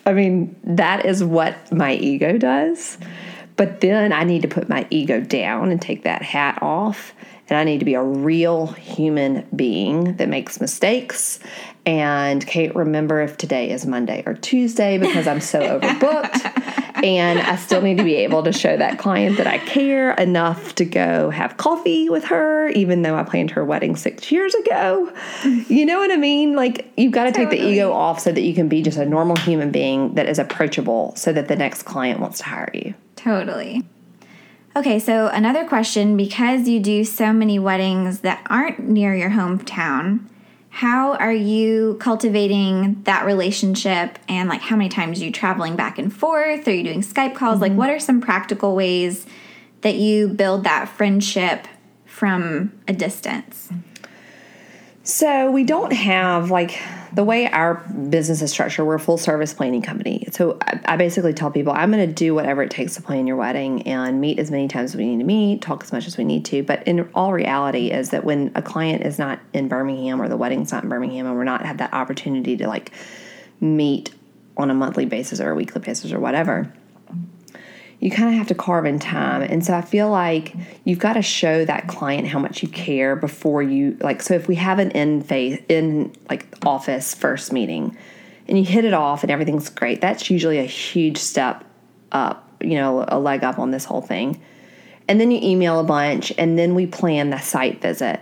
[0.04, 2.98] I mean, that is what my ego does.
[3.56, 7.12] But then I need to put my ego down and take that hat off
[7.48, 11.40] and I need to be a real human being that makes mistakes
[11.86, 17.02] and can't remember if today is Monday or Tuesday because I'm so overbooked.
[17.02, 20.74] and I still need to be able to show that client that I care enough
[20.74, 25.10] to go have coffee with her, even though I planned her wedding six years ago.
[25.44, 26.54] You know what I mean?
[26.54, 27.56] Like, you've got to totally.
[27.56, 30.28] take the ego off so that you can be just a normal human being that
[30.28, 32.94] is approachable so that the next client wants to hire you.
[33.16, 33.84] Totally.
[34.76, 40.20] Okay, so another question because you do so many weddings that aren't near your hometown,
[40.68, 45.98] how are you cultivating that relationship and like how many times are you traveling back
[45.98, 46.68] and forth?
[46.68, 47.54] Are you doing Skype calls?
[47.54, 47.62] Mm-hmm.
[47.62, 49.26] Like, what are some practical ways
[49.80, 51.66] that you build that friendship
[52.04, 53.70] from a distance?
[55.02, 56.78] So, we don't have like
[57.12, 57.74] the way our
[58.10, 60.26] business is structured, we're a full service planning company.
[60.32, 63.26] So I, I basically tell people I'm going to do whatever it takes to plan
[63.26, 66.06] your wedding and meet as many times as we need to meet, talk as much
[66.06, 66.62] as we need to.
[66.62, 70.36] But in all reality, is that when a client is not in Birmingham or the
[70.36, 72.92] wedding's not in Birmingham, and we're not have that opportunity to like
[73.60, 74.10] meet
[74.56, 76.72] on a monthly basis or a weekly basis or whatever
[78.00, 79.42] you kind of have to carve in time.
[79.42, 83.16] And so I feel like you've got to show that client how much you care
[83.16, 87.96] before you like so if we have an in face in like office first meeting
[88.46, 91.64] and you hit it off and everything's great, that's usually a huge step
[92.12, 94.40] up, you know, a leg up on this whole thing.
[95.08, 98.20] And then you email a bunch and then we plan the site visit.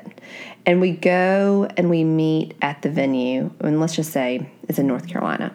[0.65, 4.89] And we go and we meet at the venue, and let's just say it's in
[4.89, 5.55] North Carolina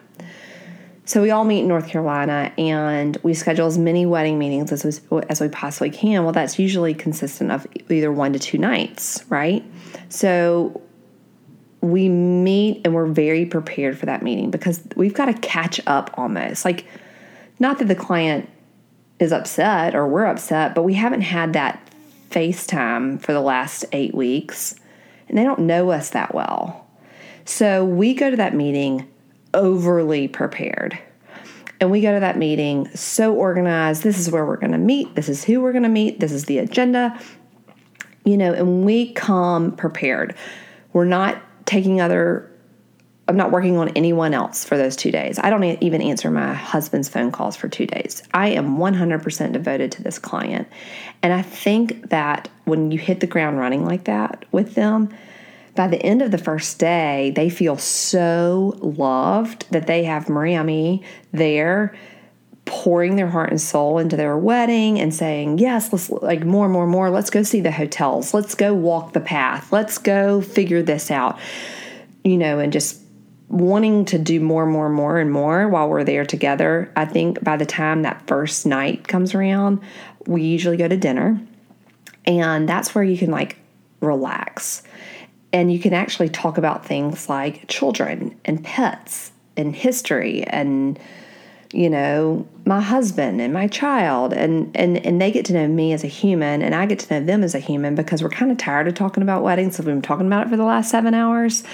[1.04, 4.84] so we all meet in North Carolina and we schedule as many wedding meetings as
[5.10, 6.22] we, as we possibly can.
[6.22, 9.64] Well, that's usually consistent of either one to two nights, right?
[10.08, 10.80] So
[11.80, 16.14] we meet and we're very prepared for that meeting because we've got to catch up
[16.16, 16.64] almost.
[16.64, 16.86] Like,
[17.58, 18.48] not that the client
[19.18, 21.90] is upset or we're upset, but we haven't had that
[22.30, 24.76] FaceTime for the last eight weeks
[25.28, 26.86] and they don't know us that well.
[27.44, 29.08] So we go to that meeting
[29.54, 30.98] overly prepared.
[31.80, 34.04] And we go to that meeting so organized.
[34.04, 35.16] This is where we're going to meet.
[35.16, 36.20] This is who we're going to meet.
[36.20, 37.18] This is the agenda.
[38.24, 40.36] You know, and we come prepared.
[40.92, 42.48] We're not taking other,
[43.26, 45.40] I'm not working on anyone else for those two days.
[45.40, 48.22] I don't even answer my husband's phone calls for two days.
[48.32, 50.68] I am 100% devoted to this client.
[51.20, 55.12] And I think that when you hit the ground running like that with them,
[55.74, 60.56] by the end of the first day, they feel so loved that they have Mariee
[60.56, 61.94] Ami there
[62.64, 66.86] pouring their heart and soul into their wedding and saying, Yes, let's like more, more,
[66.86, 67.10] more.
[67.10, 68.34] Let's go see the hotels.
[68.34, 69.72] Let's go walk the path.
[69.72, 71.38] Let's go figure this out.
[72.22, 73.00] You know, and just
[73.48, 76.90] wanting to do more, more, more, and more while we're there together.
[76.96, 79.80] I think by the time that first night comes around,
[80.26, 81.40] we usually go to dinner.
[82.24, 83.58] And that's where you can like
[84.00, 84.82] relax
[85.52, 90.98] and you can actually talk about things like children and pets and history and
[91.72, 94.32] you know my husband and my child.
[94.32, 97.14] And and and they get to know me as a human and I get to
[97.20, 99.76] know them as a human because we're kind of tired of talking about weddings.
[99.76, 101.64] So we've been talking about it for the last 7 hours.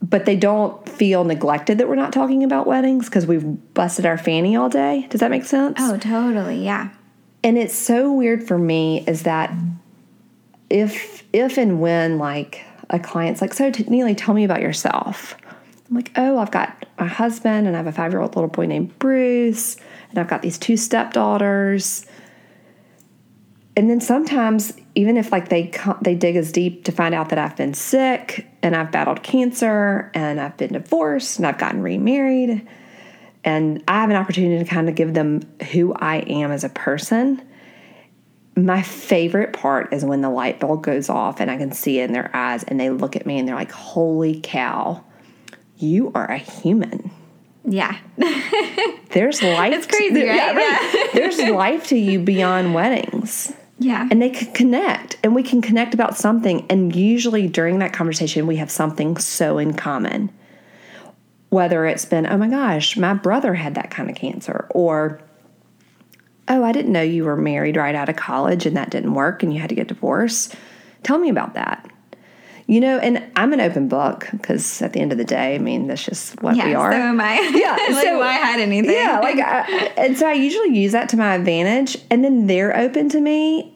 [0.00, 4.16] But they don't feel neglected that we're not talking about weddings because we've busted our
[4.16, 5.08] fanny all day.
[5.10, 5.78] Does that make sense?
[5.80, 6.64] Oh totally.
[6.64, 6.90] Yeah.
[7.42, 9.52] And it's so weird for me is that
[10.70, 15.36] if if and when like a client's like, So, Neillie, tell me about yourself.
[15.88, 18.50] I'm like, Oh, I've got my husband and I have a five year old little
[18.50, 19.76] boy named Bruce,
[20.10, 22.06] and I've got these two stepdaughters.
[23.76, 25.72] And then sometimes, even if like they
[26.02, 30.10] they dig as deep to find out that I've been sick and I've battled cancer
[30.14, 32.66] and I've been divorced and I've gotten remarried,
[33.44, 36.68] and I have an opportunity to kind of give them who I am as a
[36.68, 37.42] person
[38.64, 42.04] my favorite part is when the light bulb goes off and I can see it
[42.04, 45.04] in their eyes and they look at me and they're like, Holy cow,
[45.76, 47.10] you are a human.
[47.64, 47.98] Yeah.
[49.10, 49.74] There's life.
[49.74, 50.36] It's crazy, right?
[50.36, 51.10] Yeah, right.
[51.14, 51.20] Yeah.
[51.20, 53.52] There's life to you beyond weddings.
[53.78, 54.08] Yeah.
[54.10, 56.66] And they can connect and we can connect about something.
[56.68, 60.30] And usually during that conversation, we have something so in common.
[61.50, 65.20] Whether it's been, oh my gosh, my brother had that kind of cancer, or
[66.48, 69.42] Oh, I didn't know you were married right out of college and that didn't work
[69.42, 70.54] and you had to get divorced.
[71.02, 71.88] Tell me about that.
[72.66, 75.58] You know, and I'm an open book because at the end of the day, I
[75.58, 76.92] mean, that's just what yeah, we are.
[76.92, 77.40] So am I.
[77.54, 77.70] Yeah.
[77.94, 78.90] like, so I had anything.
[78.90, 79.20] Yeah.
[79.20, 81.96] Like, I, and so I usually use that to my advantage.
[82.10, 83.74] And then they're open to me.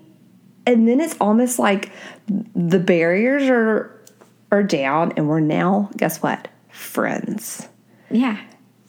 [0.66, 1.90] And then it's almost like
[2.54, 3.92] the barriers are
[4.52, 6.46] are down, and we're now, guess what?
[6.68, 7.66] Friends.
[8.11, 8.38] Yeah.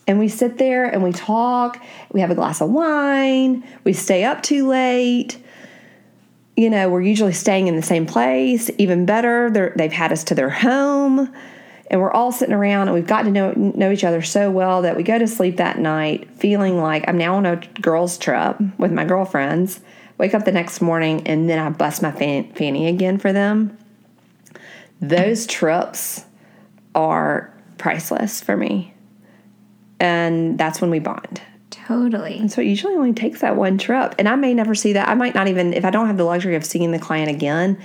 [0.06, 4.24] And we sit there and we talk, we have a glass of wine, we stay
[4.24, 5.38] up too late.
[6.56, 8.70] You know, we're usually staying in the same place.
[8.78, 11.32] Even better, they've had us to their home.
[11.90, 14.82] and we're all sitting around and we've gotten to know know each other so well
[14.82, 18.56] that we go to sleep that night feeling like I'm now on a girls trip
[18.78, 19.80] with my girlfriends.
[20.16, 23.76] Wake up the next morning and then I bust my fan- fanny again for them.
[25.00, 26.24] Those trips
[26.94, 28.93] are priceless for me.
[30.00, 31.40] And that's when we bond.
[31.70, 32.38] Totally.
[32.38, 34.14] And so it usually only takes that one trip.
[34.18, 35.08] And I may never see that.
[35.08, 37.78] I might not even, if I don't have the luxury of seeing the client again,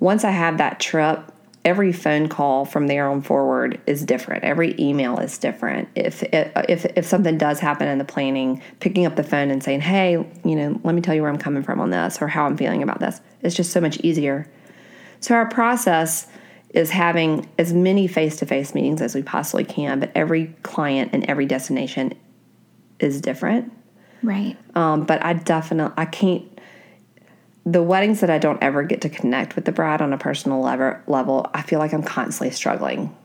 [0.00, 1.32] once I have that trip,
[1.66, 4.44] every phone call from there on forward is different.
[4.44, 5.88] Every email is different.
[5.96, 9.80] If if if something does happen in the planning, picking up the phone and saying,
[9.80, 10.12] "Hey,
[10.44, 12.56] you know, let me tell you where I'm coming from on this or how I'm
[12.56, 14.46] feeling about this," it's just so much easier.
[15.18, 16.28] So our process
[16.76, 21.46] is having as many face-to-face meetings as we possibly can, but every client and every
[21.46, 22.14] destination
[23.00, 23.72] is different.
[24.22, 24.56] Right.
[24.74, 26.44] Um, but I definitely I can't
[27.64, 30.60] the weddings that I don't ever get to connect with the bride on a personal
[30.60, 33.16] level, level I feel like I'm constantly struggling.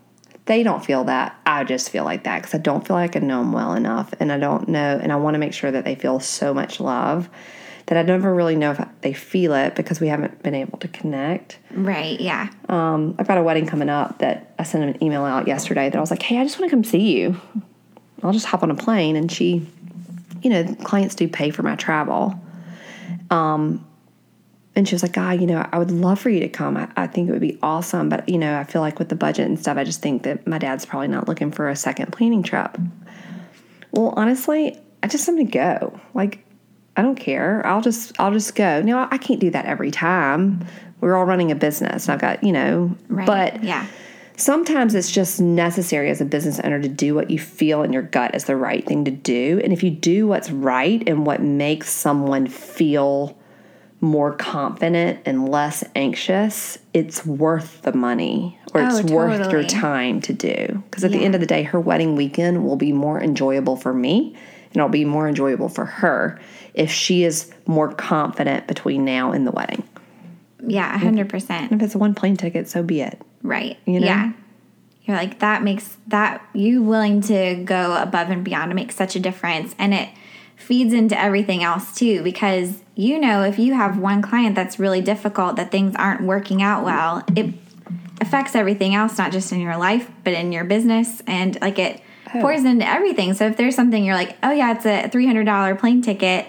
[0.45, 1.39] They don't feel that.
[1.45, 4.13] I just feel like that because I don't feel like I know them well enough,
[4.19, 6.79] and I don't know, and I want to make sure that they feel so much
[6.79, 7.29] love
[7.91, 10.87] that I never really know if they feel it because we haven't been able to
[10.87, 11.59] connect.
[11.71, 12.17] Right.
[12.21, 12.47] Yeah.
[12.69, 15.97] Um, I've got a wedding coming up that I sent an email out yesterday that
[15.97, 17.35] I was like, "Hey, I just want to come see you.
[18.23, 19.67] I'll just hop on a plane." And she,
[20.41, 22.39] you know, clients do pay for my travel.
[23.29, 23.85] Um,
[24.73, 26.77] and she was like, God, you know, I would love for you to come.
[26.77, 28.07] I, I, think it would be awesome.
[28.07, 30.47] But, you know, I feel like with the budget and stuff, I just think that
[30.47, 32.77] my dad's probably not looking for a second planning trip.
[33.91, 35.99] Well, honestly, I just want to go.
[36.13, 36.45] Like,
[36.95, 37.65] I don't care.
[37.65, 38.81] I'll just, I'll just go.
[38.81, 40.65] Now, I can't do that every time.
[40.99, 42.05] We're all running a business.
[42.05, 43.25] And I've got, you know, right.
[43.25, 43.87] but yeah.
[44.37, 48.01] Sometimes it's just necessary as a business owner to do what you feel in your
[48.01, 49.61] gut is the right thing to do.
[49.63, 53.37] And if you do what's right and what makes someone feel
[53.99, 60.21] more confident and less anxious, it's worth the money or it's oh, worth your time
[60.21, 60.81] to do.
[60.89, 61.19] Because at yeah.
[61.19, 64.35] the end of the day, her wedding weekend will be more enjoyable for me
[64.73, 66.39] and it'll be more enjoyable for her
[66.73, 69.83] if she is more confident between now and the wedding.
[70.65, 71.71] Yeah, 100%.
[71.71, 73.21] If it's a one plane ticket, so be it.
[73.43, 73.77] Right.
[73.85, 74.05] You know?
[74.05, 74.33] Yeah.
[75.03, 79.15] You're like, that makes that you willing to go above and beyond to make such
[79.15, 79.75] a difference.
[79.79, 80.09] And it,
[80.61, 85.01] feeds into everything else too because you know if you have one client that's really
[85.01, 87.53] difficult that things aren't working out well it
[88.21, 91.99] affects everything else not just in your life but in your business and like it
[92.35, 92.41] oh.
[92.41, 96.01] pours into everything so if there's something you're like oh yeah it's a $300 plane
[96.01, 96.47] ticket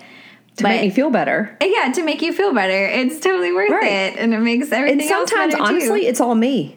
[0.56, 1.56] to but, make me feel better.
[1.62, 2.86] Yeah, to make you feel better.
[2.86, 3.84] It's totally worth right.
[3.84, 5.00] it, and it makes everything.
[5.00, 6.06] And sometimes, honestly, too.
[6.06, 6.76] it's all me.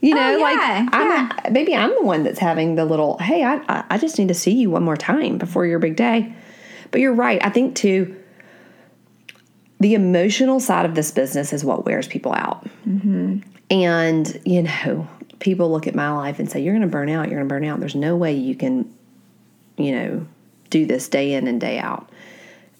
[0.00, 1.40] You know, oh, yeah, like I'm yeah.
[1.46, 3.16] a, maybe I'm the one that's having the little.
[3.18, 6.34] Hey, I I just need to see you one more time before your big day.
[6.90, 7.44] But you're right.
[7.44, 8.14] I think too,
[9.80, 12.64] the emotional side of this business is what wears people out.
[12.86, 13.38] Mm-hmm.
[13.70, 15.08] And, you know,
[15.38, 17.28] people look at my life and say, You're going to burn out.
[17.28, 17.80] You're going to burn out.
[17.80, 18.92] There's no way you can,
[19.76, 20.26] you know,
[20.70, 22.08] do this day in and day out.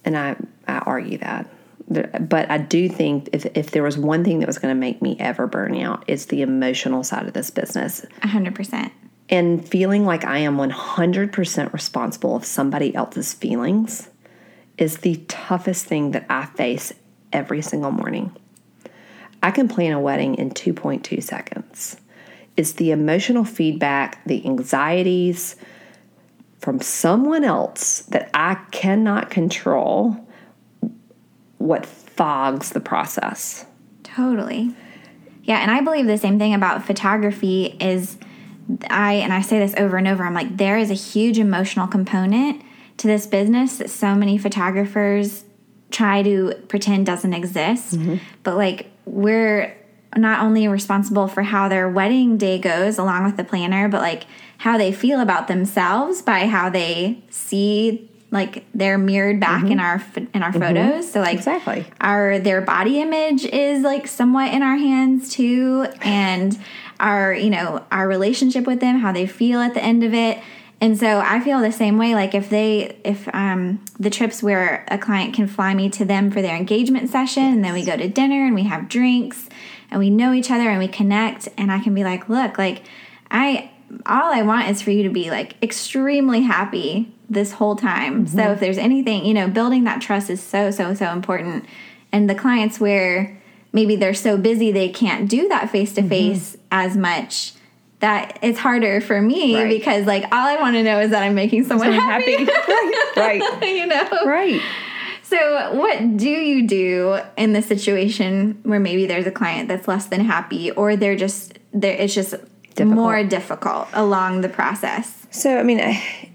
[0.05, 0.37] And I,
[0.67, 1.49] I argue that.
[1.89, 5.01] But I do think if, if there was one thing that was going to make
[5.01, 8.05] me ever burn out, it's the emotional side of this business.
[8.23, 8.91] 100%
[9.29, 14.09] and feeling like I am 100% responsible of somebody else's feelings
[14.79, 16.93] is the toughest thing that I face
[17.33, 18.35] every single morning.
[19.43, 21.97] I can plan a wedding in 2.2 seconds.
[22.59, 25.55] It's the emotional feedback, the anxieties
[26.59, 30.17] from someone else that I cannot control
[31.59, 33.65] what fogs the process.
[34.03, 34.75] Totally.
[35.45, 38.19] Yeah, and I believe the same thing about photography is
[38.91, 40.25] I and I say this over and over.
[40.25, 42.63] I'm like there is a huge emotional component
[42.97, 45.45] to this business that so many photographers
[45.93, 47.95] try to pretend doesn't exist.
[47.95, 48.17] Mm-hmm.
[48.43, 49.78] But like we're
[50.17, 54.25] not only responsible for how their wedding day goes along with the planner, but like
[54.59, 59.73] how they feel about themselves by how they see like they're mirrored back mm-hmm.
[59.73, 60.03] in our
[60.35, 60.61] in our mm-hmm.
[60.61, 61.11] photos.
[61.11, 61.87] So like exactly.
[62.01, 65.87] our their body image is like somewhat in our hands too.
[66.03, 66.59] And
[67.01, 70.39] our you know our relationship with them how they feel at the end of it.
[70.81, 72.15] And so i feel the same way.
[72.15, 76.31] Like if they if um the trips where a client can fly me to them
[76.31, 79.49] for their engagement session and then we go to dinner and we have drinks
[79.91, 82.83] and we know each other and we connect and i can be like look like
[83.31, 83.71] i
[84.07, 88.37] all i want is for you to be like extremely happy this whole time mm-hmm.
[88.37, 91.65] so if there's anything you know building that trust is so so so important
[92.13, 93.39] and the clients where
[93.73, 97.53] maybe they're so busy they can't do that face to face as much
[98.01, 99.69] that it's harder for me right.
[99.69, 102.45] because like all I want to know is that I'm making someone happy.
[102.45, 102.45] happy.
[103.17, 103.41] right.
[103.41, 103.63] right.
[103.77, 104.09] you know.
[104.25, 104.63] Right.
[105.29, 110.07] So, what do you do in the situation where maybe there's a client that's less
[110.07, 112.31] than happy or they're just there it's just
[112.75, 112.89] difficult.
[112.95, 115.27] more difficult along the process?
[115.31, 116.31] So, I mean, I,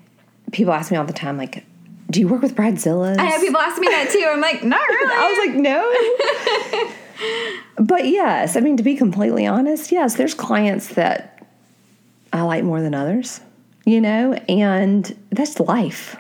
[0.52, 1.66] people ask me all the time, like,
[2.12, 3.18] do you work with bridezillas?
[3.18, 4.28] I have people ask me that too.
[4.30, 5.16] I'm like, not really.
[5.16, 5.56] I was like,
[7.80, 7.84] no.
[7.84, 11.44] but yes, I mean, to be completely honest, yes, there's clients that
[12.32, 13.42] I like more than others,
[13.86, 16.16] you know, and that's life.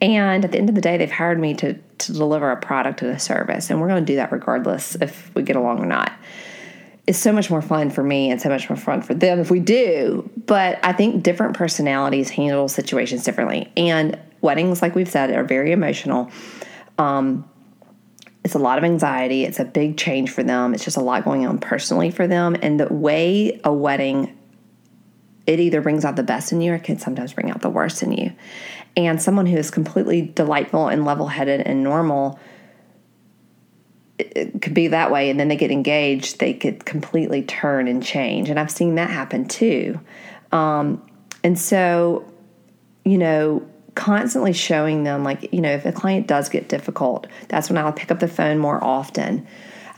[0.00, 3.02] And at the end of the day, they've hired me to, to deliver a product
[3.02, 5.86] and a service, and we're going to do that regardless if we get along or
[5.86, 6.12] not.
[7.06, 9.50] It's so much more fun for me and so much more fun for them if
[9.50, 10.30] we do.
[10.46, 13.70] But I think different personalities handle situations differently.
[13.76, 16.30] And weddings, like we've said, are very emotional.
[16.98, 17.48] Um,
[18.44, 19.44] it's a lot of anxiety.
[19.44, 20.72] It's a big change for them.
[20.72, 22.56] It's just a lot going on personally for them.
[22.62, 24.38] And the way a wedding,
[25.46, 27.70] it either brings out the best in you or it can sometimes bring out the
[27.70, 28.32] worst in you.
[28.96, 32.38] And someone who is completely delightful and level headed and normal
[34.60, 38.50] could be that way and then they get engaged they could completely turn and change
[38.50, 39.98] and i've seen that happen too.
[40.52, 41.02] Um,
[41.42, 42.30] and so
[43.04, 47.68] you know constantly showing them like you know if a client does get difficult that's
[47.68, 49.46] when i'll pick up the phone more often.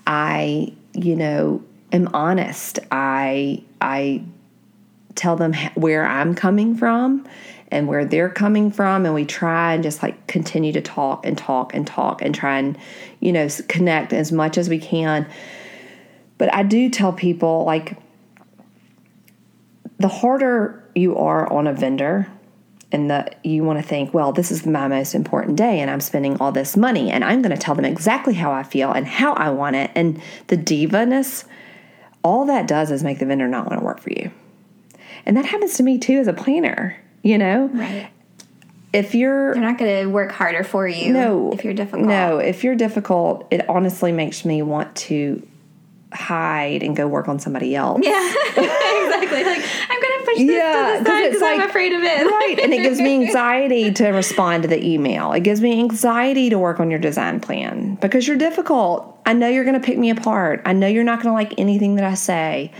[0.06, 1.62] I you know
[1.92, 2.78] am honest.
[2.90, 4.22] I i
[5.14, 7.26] tell them where i'm coming from
[7.72, 11.36] and where they're coming from and we try and just like continue to talk and
[11.36, 12.78] talk and talk and try and
[13.20, 15.26] you know connect as much as we can
[16.38, 17.96] but i do tell people like
[19.98, 22.28] the harder you are on a vendor
[22.92, 26.00] and that you want to think, well, this is my most important day and I'm
[26.00, 29.06] spending all this money and I'm going to tell them exactly how I feel and
[29.06, 29.90] how I want it.
[29.94, 31.46] And the diva-ness,
[32.22, 34.30] all that does is make the vendor not want to work for you.
[35.24, 37.66] And that happens to me too as a planner, you know?
[37.72, 38.10] Right.
[38.92, 42.06] If you're They're not going to work harder for you no, if you're difficult.
[42.06, 45.46] No, if you're difficult, it honestly makes me want to
[46.12, 48.00] hide and go work on somebody else.
[48.04, 48.12] Yeah,
[48.48, 49.44] exactly.
[49.44, 52.26] Like I'm gonna push this Yeah, to the side because I'm afraid of it.
[52.26, 56.50] right and it gives me anxiety to respond to the email it gives me anxiety
[56.50, 59.96] to work on your design plan because you're difficult i know you're going to pick
[59.96, 62.70] me apart i know you're not going to like anything that i say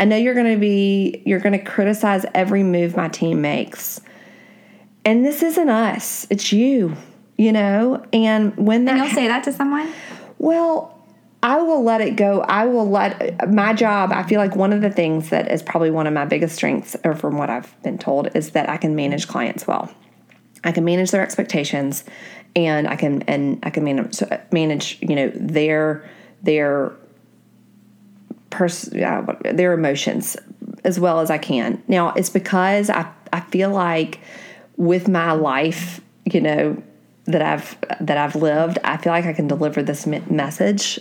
[0.00, 4.00] i know you're going to be you're going to criticize every move my team makes
[5.04, 6.96] and this isn't us it's you
[7.36, 9.92] you know and when that And you'll say that to someone.
[10.38, 10.96] well,
[11.42, 12.42] I will let it go.
[12.42, 14.12] I will let my job.
[14.12, 16.96] I feel like one of the things that is probably one of my biggest strengths,
[17.02, 19.90] or from what I've been told, is that I can manage clients well.
[20.64, 22.04] I can manage their expectations,
[22.54, 24.22] and I can and I can manage
[24.52, 26.04] manage you know their
[26.42, 26.92] their
[28.50, 30.36] pers- yeah, their emotions
[30.84, 31.82] as well as I can.
[31.88, 34.20] Now it's because I I feel like
[34.76, 36.82] with my life, you know,
[37.26, 40.98] that I've that I've lived, I feel like I can deliver this message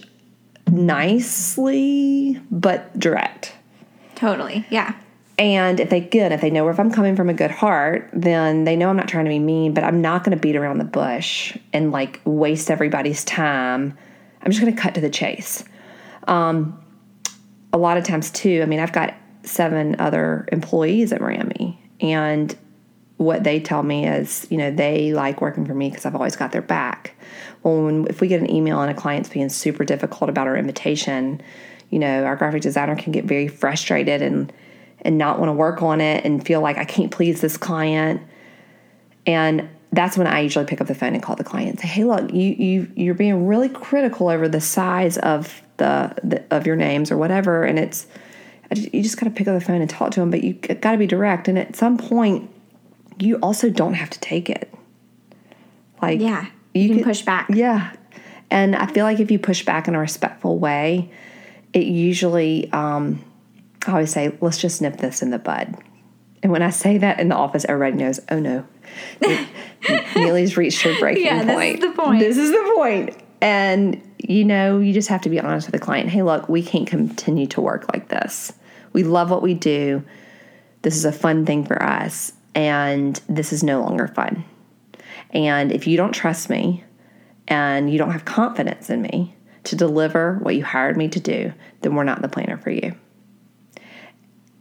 [0.70, 3.56] nicely but direct.
[4.16, 4.66] Totally.
[4.70, 4.96] Yeah.
[5.38, 8.66] And if they good, if they know if I'm coming from a good heart, then
[8.66, 10.80] they know I'm not trying to be mean, but I'm not going to beat around
[10.80, 13.98] the bush and like waste everybody's time.
[14.42, 15.64] I'm just going to cut to the chase.
[16.28, 16.78] Um,
[17.72, 19.14] a lot of times too, I mean, I've got
[19.44, 22.56] seven other employees at Mariee Ami, and
[23.18, 26.38] what they tell me is, you know, they like working for me because I've always
[26.38, 27.16] got their back.
[27.64, 30.56] Well, when, if we get an email and a client's being super difficult about our
[30.56, 31.42] invitation,
[31.90, 34.54] you know, our graphic designer can get very frustrated and
[35.02, 38.22] and not want to work on it and feel like I can't please this client.
[39.26, 41.88] And that's when I usually pick up the phone and call the client and say,
[41.88, 46.68] "Hey, look, you you you're being really critical over the size of the, the of
[46.68, 48.06] your names or whatever, and it's
[48.72, 50.44] I just- you just got to pick up the phone and talk to them, but
[50.44, 51.48] you got to be direct.
[51.48, 52.50] And at some point,
[53.18, 54.72] you also don't have to take it.
[56.02, 56.46] Like Yeah.
[56.76, 57.48] You, can, push back.
[57.50, 57.92] yeah.
[58.52, 61.12] And I feel like if you push back in a respectful way,
[61.74, 63.24] it usually, um,
[63.88, 65.76] I always say, let's just nip this in the bud.
[66.44, 68.66] And when I say that in the office, everybody knows, oh no,
[69.22, 72.20] Neillie's reached her breaking Yeah, this is the point.
[72.20, 73.18] This is the point.
[73.42, 76.10] And, you know, you just have to be honest with the client.
[76.10, 78.52] Hey, look, we can't continue to work like this.
[78.92, 80.04] We love what we do.
[80.82, 82.34] This is a fun thing for us.
[82.56, 84.44] And this is no longer fun.
[85.32, 86.84] And if you don't trust me
[87.48, 89.36] and you don't have confidence in me
[89.66, 92.96] to deliver what you hired me to do, then we're not the planner for you.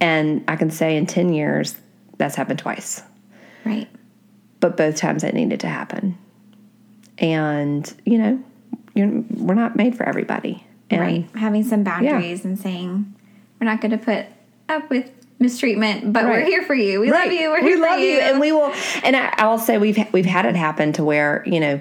[0.00, 1.76] And I can say in 10 years,
[2.18, 3.02] that's happened twice,
[3.64, 3.88] Right.
[4.60, 6.18] But both times it needed to happen.
[7.18, 8.42] And, you know,
[8.94, 10.64] you're, we're not made for everybody.
[10.90, 11.30] And Right.
[11.36, 13.14] Having some boundaries and saying,
[13.60, 14.26] we're not going to put
[14.68, 17.00] up with mistreatment, but we're here for you.
[17.00, 17.50] We love you.
[17.50, 18.18] We're we love for you.
[18.18, 18.72] and we will.
[19.02, 21.80] And I, will say we've we've had it happen to where you know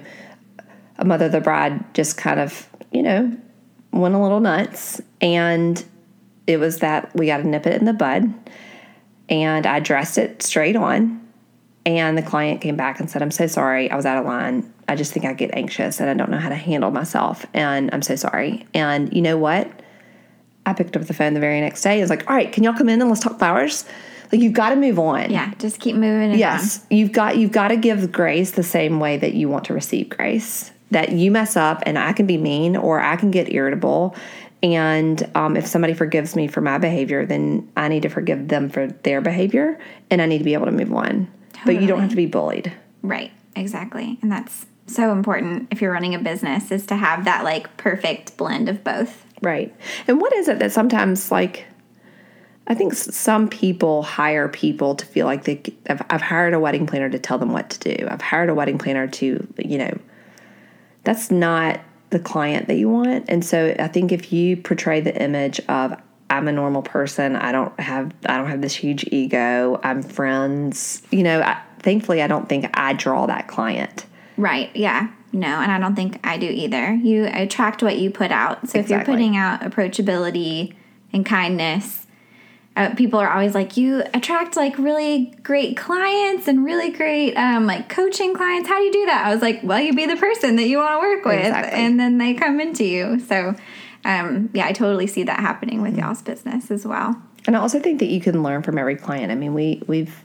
[0.96, 3.36] a mother of the bride just kind of you know
[3.92, 5.82] went a little nuts, and
[6.46, 8.32] it was that we got to nip it in the bud.
[9.28, 11.27] And I dressed it straight on.
[11.88, 13.90] And the client came back and said, I'm so sorry.
[13.90, 14.70] I was out of line.
[14.88, 17.46] I just think I get anxious and I don't know how to handle myself.
[17.54, 18.66] And I'm so sorry.
[18.74, 19.70] And you know what?
[20.66, 21.96] I picked up the phone the very next day.
[21.96, 23.86] I was like, all right, can y'all come in and let's talk flowers?
[24.30, 25.30] Like you've got to move on.
[25.30, 26.38] Yeah, just keep moving.
[26.38, 26.98] yes, on.
[26.98, 30.10] you've got you've got to give grace the same way that you want to receive
[30.10, 30.70] grace.
[30.90, 34.14] That you mess up and I can be mean or I can get irritable,
[34.62, 38.68] and um, if somebody forgives me for my behavior, then I need to forgive them
[38.68, 39.78] for their behavior,
[40.10, 41.32] and I need to be able to move on.
[41.58, 41.74] Totally.
[41.74, 42.72] But you don't have to be bullied.
[43.02, 43.32] Right.
[43.56, 44.18] Exactly.
[44.22, 48.36] And that's so important if you're running a business is to have that like perfect
[48.36, 49.24] blend of both.
[49.42, 49.74] Right.
[50.06, 51.66] And what is it that sometimes like
[52.66, 56.86] I think some people hire people to feel like they I've, I've hired a wedding
[56.86, 58.06] planner to tell them what to do.
[58.08, 59.98] I've hired a wedding planner to, you know,
[61.04, 61.80] that's not
[62.10, 63.26] the client that you want.
[63.28, 65.98] And so I think if you portray the image of
[66.30, 71.02] I'm a normal person, I don't have I don't have this huge ego, I'm friends,
[71.10, 74.06] you know, I, thankfully I don't think I draw that client.
[74.36, 74.70] Right.
[74.74, 75.08] Yeah.
[75.32, 76.94] No, and I don't think I do either.
[76.94, 78.68] You attract what you put out.
[78.68, 78.82] So exactly.
[78.82, 80.74] if you're putting out approachability
[81.12, 82.06] and kindness,
[82.76, 87.66] uh, people are always like, you attract like really great clients and really great um,
[87.66, 88.68] like coaching clients.
[88.68, 89.26] How do you do that?
[89.26, 91.78] I was like, well, you be the person that you want to work with, exactly.
[91.78, 93.18] and then they come into you.
[93.18, 93.54] So,
[94.04, 97.20] um, yeah, I totally see that happening with y'all's business as well.
[97.46, 99.32] And I also think that you can learn from every client.
[99.32, 100.22] I mean, we we've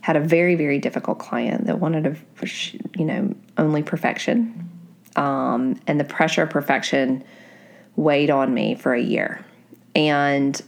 [0.00, 2.16] had a very very difficult client that wanted a
[2.98, 4.68] you know only perfection.
[5.16, 7.24] Um, and the pressure of perfection
[7.96, 9.44] weighed on me for a year.
[9.94, 10.60] And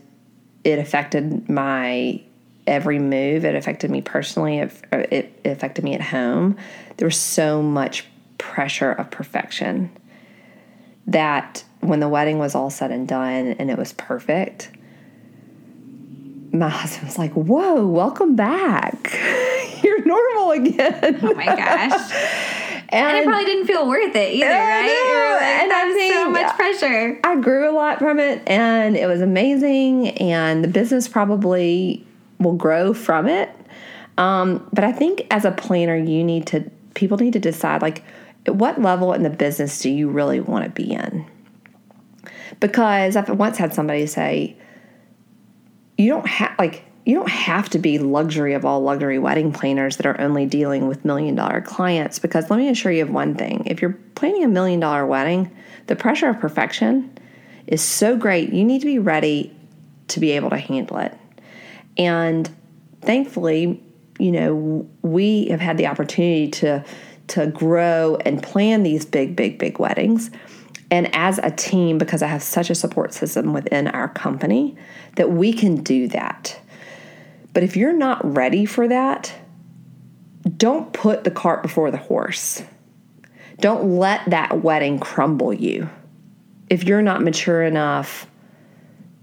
[0.64, 2.20] it affected my
[2.66, 3.44] every move.
[3.44, 4.58] It affected me personally.
[4.58, 6.56] It, it affected me at home.
[6.96, 8.06] There was so much
[8.38, 9.90] pressure of perfection
[11.06, 14.70] that when the wedding was all said and done and it was perfect
[16.52, 19.18] my husband was like, "Whoa, welcome back.
[19.82, 22.12] You're normal again." Oh my gosh.
[22.90, 25.38] and, and, it probably didn't feel worth it either, right?
[25.40, 27.20] Like, and I think so much pressure.
[27.24, 30.10] I grew a lot from it, and it was amazing.
[30.18, 32.06] And the business probably
[32.38, 33.50] will grow from it.
[34.18, 38.04] Um, but I think as a planner, you need to people need to decide like
[38.46, 41.26] what level in the business do you really want to be in?
[42.60, 44.56] Because I've once had somebody say,
[45.96, 49.96] you don't have like you don't have to be luxury of all luxury wedding planners
[49.96, 53.34] that are only dealing with million dollar clients because let me assure you of one
[53.34, 55.50] thing if you're planning a million dollar wedding
[55.86, 57.16] the pressure of perfection
[57.66, 59.54] is so great you need to be ready
[60.08, 61.16] to be able to handle it
[61.96, 62.50] and
[63.00, 63.82] thankfully
[64.18, 66.84] you know we have had the opportunity to
[67.32, 70.30] to grow and plan these big big big weddings
[70.90, 74.76] and as a team because i have such a support system within our company
[75.16, 76.58] that we can do that.
[77.52, 79.32] But if you're not ready for that,
[80.56, 82.62] don't put the cart before the horse.
[83.60, 85.88] Don't let that wedding crumble you.
[86.70, 88.26] If you're not mature enough,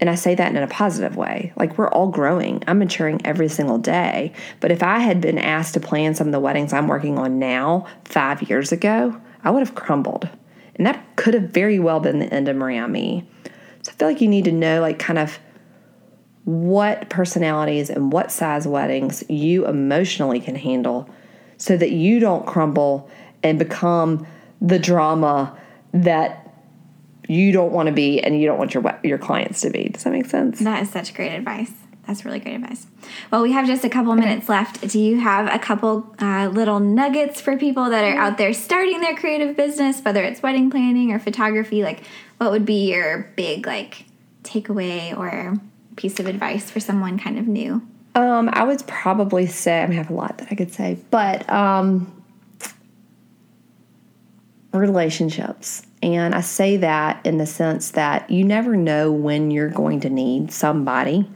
[0.00, 2.64] and I say that in a positive way, like we're all growing.
[2.66, 4.32] I'm maturing every single day.
[4.58, 7.38] But if I had been asked to plan some of the weddings I'm working on
[7.38, 10.28] now five years ago, I would have crumbled.
[10.76, 13.28] And that could have very well been the end of Mariee Ami.
[13.82, 15.38] So I feel like you need to know, like, kind of
[16.44, 21.08] what personalities and what size weddings you emotionally can handle
[21.58, 23.10] so that you don't crumble
[23.42, 24.26] and become
[24.62, 25.56] the drama
[25.92, 26.39] that
[27.30, 29.84] you don't want to be and you don't want your your clients to be.
[29.84, 30.58] Does that make sense?
[30.58, 31.70] That is such great advice.
[32.06, 32.88] That's really great advice.
[33.30, 34.88] Well, we have just a couple minutes left.
[34.88, 39.00] Do you have a couple uh, little nuggets for people that are out there starting
[39.00, 41.84] their creative business, whether it's wedding planning or photography?
[41.84, 42.02] Like,
[42.38, 44.06] what would be your big like
[44.42, 45.56] takeaway or
[45.94, 47.86] piece of advice for someone kind of new?
[48.16, 50.98] Um, I would probably say I mean, I have a lot that I could say,
[51.12, 52.12] but um,
[54.72, 55.86] relationships.
[56.02, 60.10] And I say that in the sense that you never know when you're going to
[60.10, 61.30] need somebody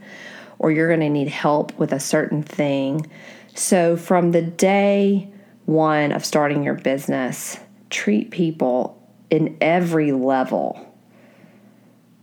[0.57, 3.05] or you're going to need help with a certain thing.
[3.53, 5.29] So, from the day
[5.65, 7.59] one of starting your business,
[7.89, 10.93] treat people in every level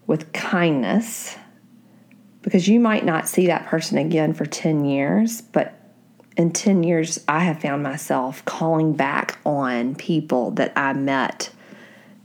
[0.06, 1.36] with kindness
[2.42, 5.78] because you might not see that person again for 10 years, but
[6.36, 11.50] in 10 years, I have found myself calling back on people that I met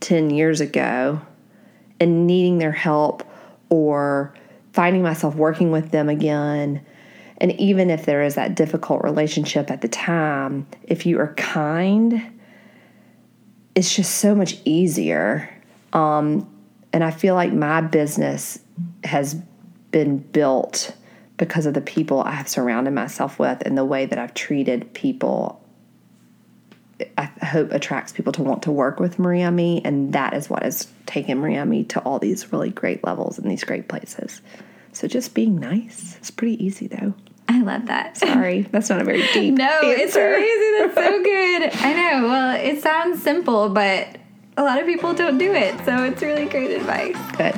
[0.02, 1.22] 10 years ago
[2.00, 3.24] and needing their help
[3.70, 4.34] or
[4.74, 6.86] finding myself working with them again.
[7.40, 12.40] And even if there is that difficult relationship at the time, if you are kind,
[13.76, 15.50] it's just so much easier.
[15.94, 16.50] Um,
[16.94, 18.60] and I feel like my business
[19.04, 19.36] has
[19.92, 20.96] been built
[21.38, 24.94] because of the people I have surrounded myself with and the way that I've treated
[24.94, 25.64] people.
[27.18, 30.64] I hope attracts people to want to work with Mariee Ami, and that is what
[30.64, 34.42] has taken Mariee Ami to all these really great levels and these great places.
[34.94, 36.16] So just being nice.
[36.18, 37.14] It's pretty easy though.
[37.48, 38.18] I love that.
[38.18, 39.54] Sorry, that's not a very deep.
[39.54, 39.94] no, answer.
[39.94, 40.96] it's amazing.
[40.96, 41.86] That's so good.
[41.86, 42.28] I know.
[42.28, 44.18] Well, it sounds simple, but
[44.58, 45.74] a lot of people don't do it.
[45.86, 47.16] So it's really great advice.
[47.38, 47.54] Good.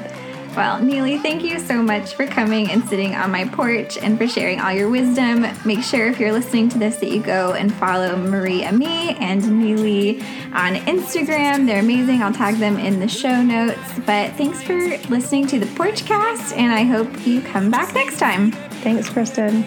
[0.55, 4.27] Well, Neillie, thank you so much for coming and sitting on my porch and for
[4.27, 5.45] sharing all your wisdom.
[5.63, 9.41] Make sure if you're listening to this that you go and follow Mariee Ami and
[9.41, 10.21] Neillie
[10.53, 11.65] on Instagram.
[11.65, 12.21] They're amazing.
[12.21, 13.79] I'll tag them in the show notes.
[14.05, 18.51] But thanks for listening to the Porchcast, and I hope you come back next time.
[18.81, 19.63] Thanks, Kristen.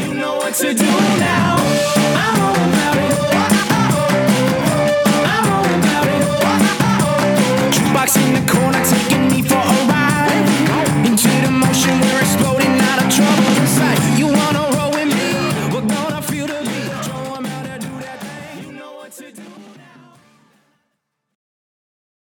[0.00, 0.40] You know
[8.06, 11.06] Box in the corner, taking me for a ride.
[11.06, 13.45] Into the motion, we're exploding out of trouble.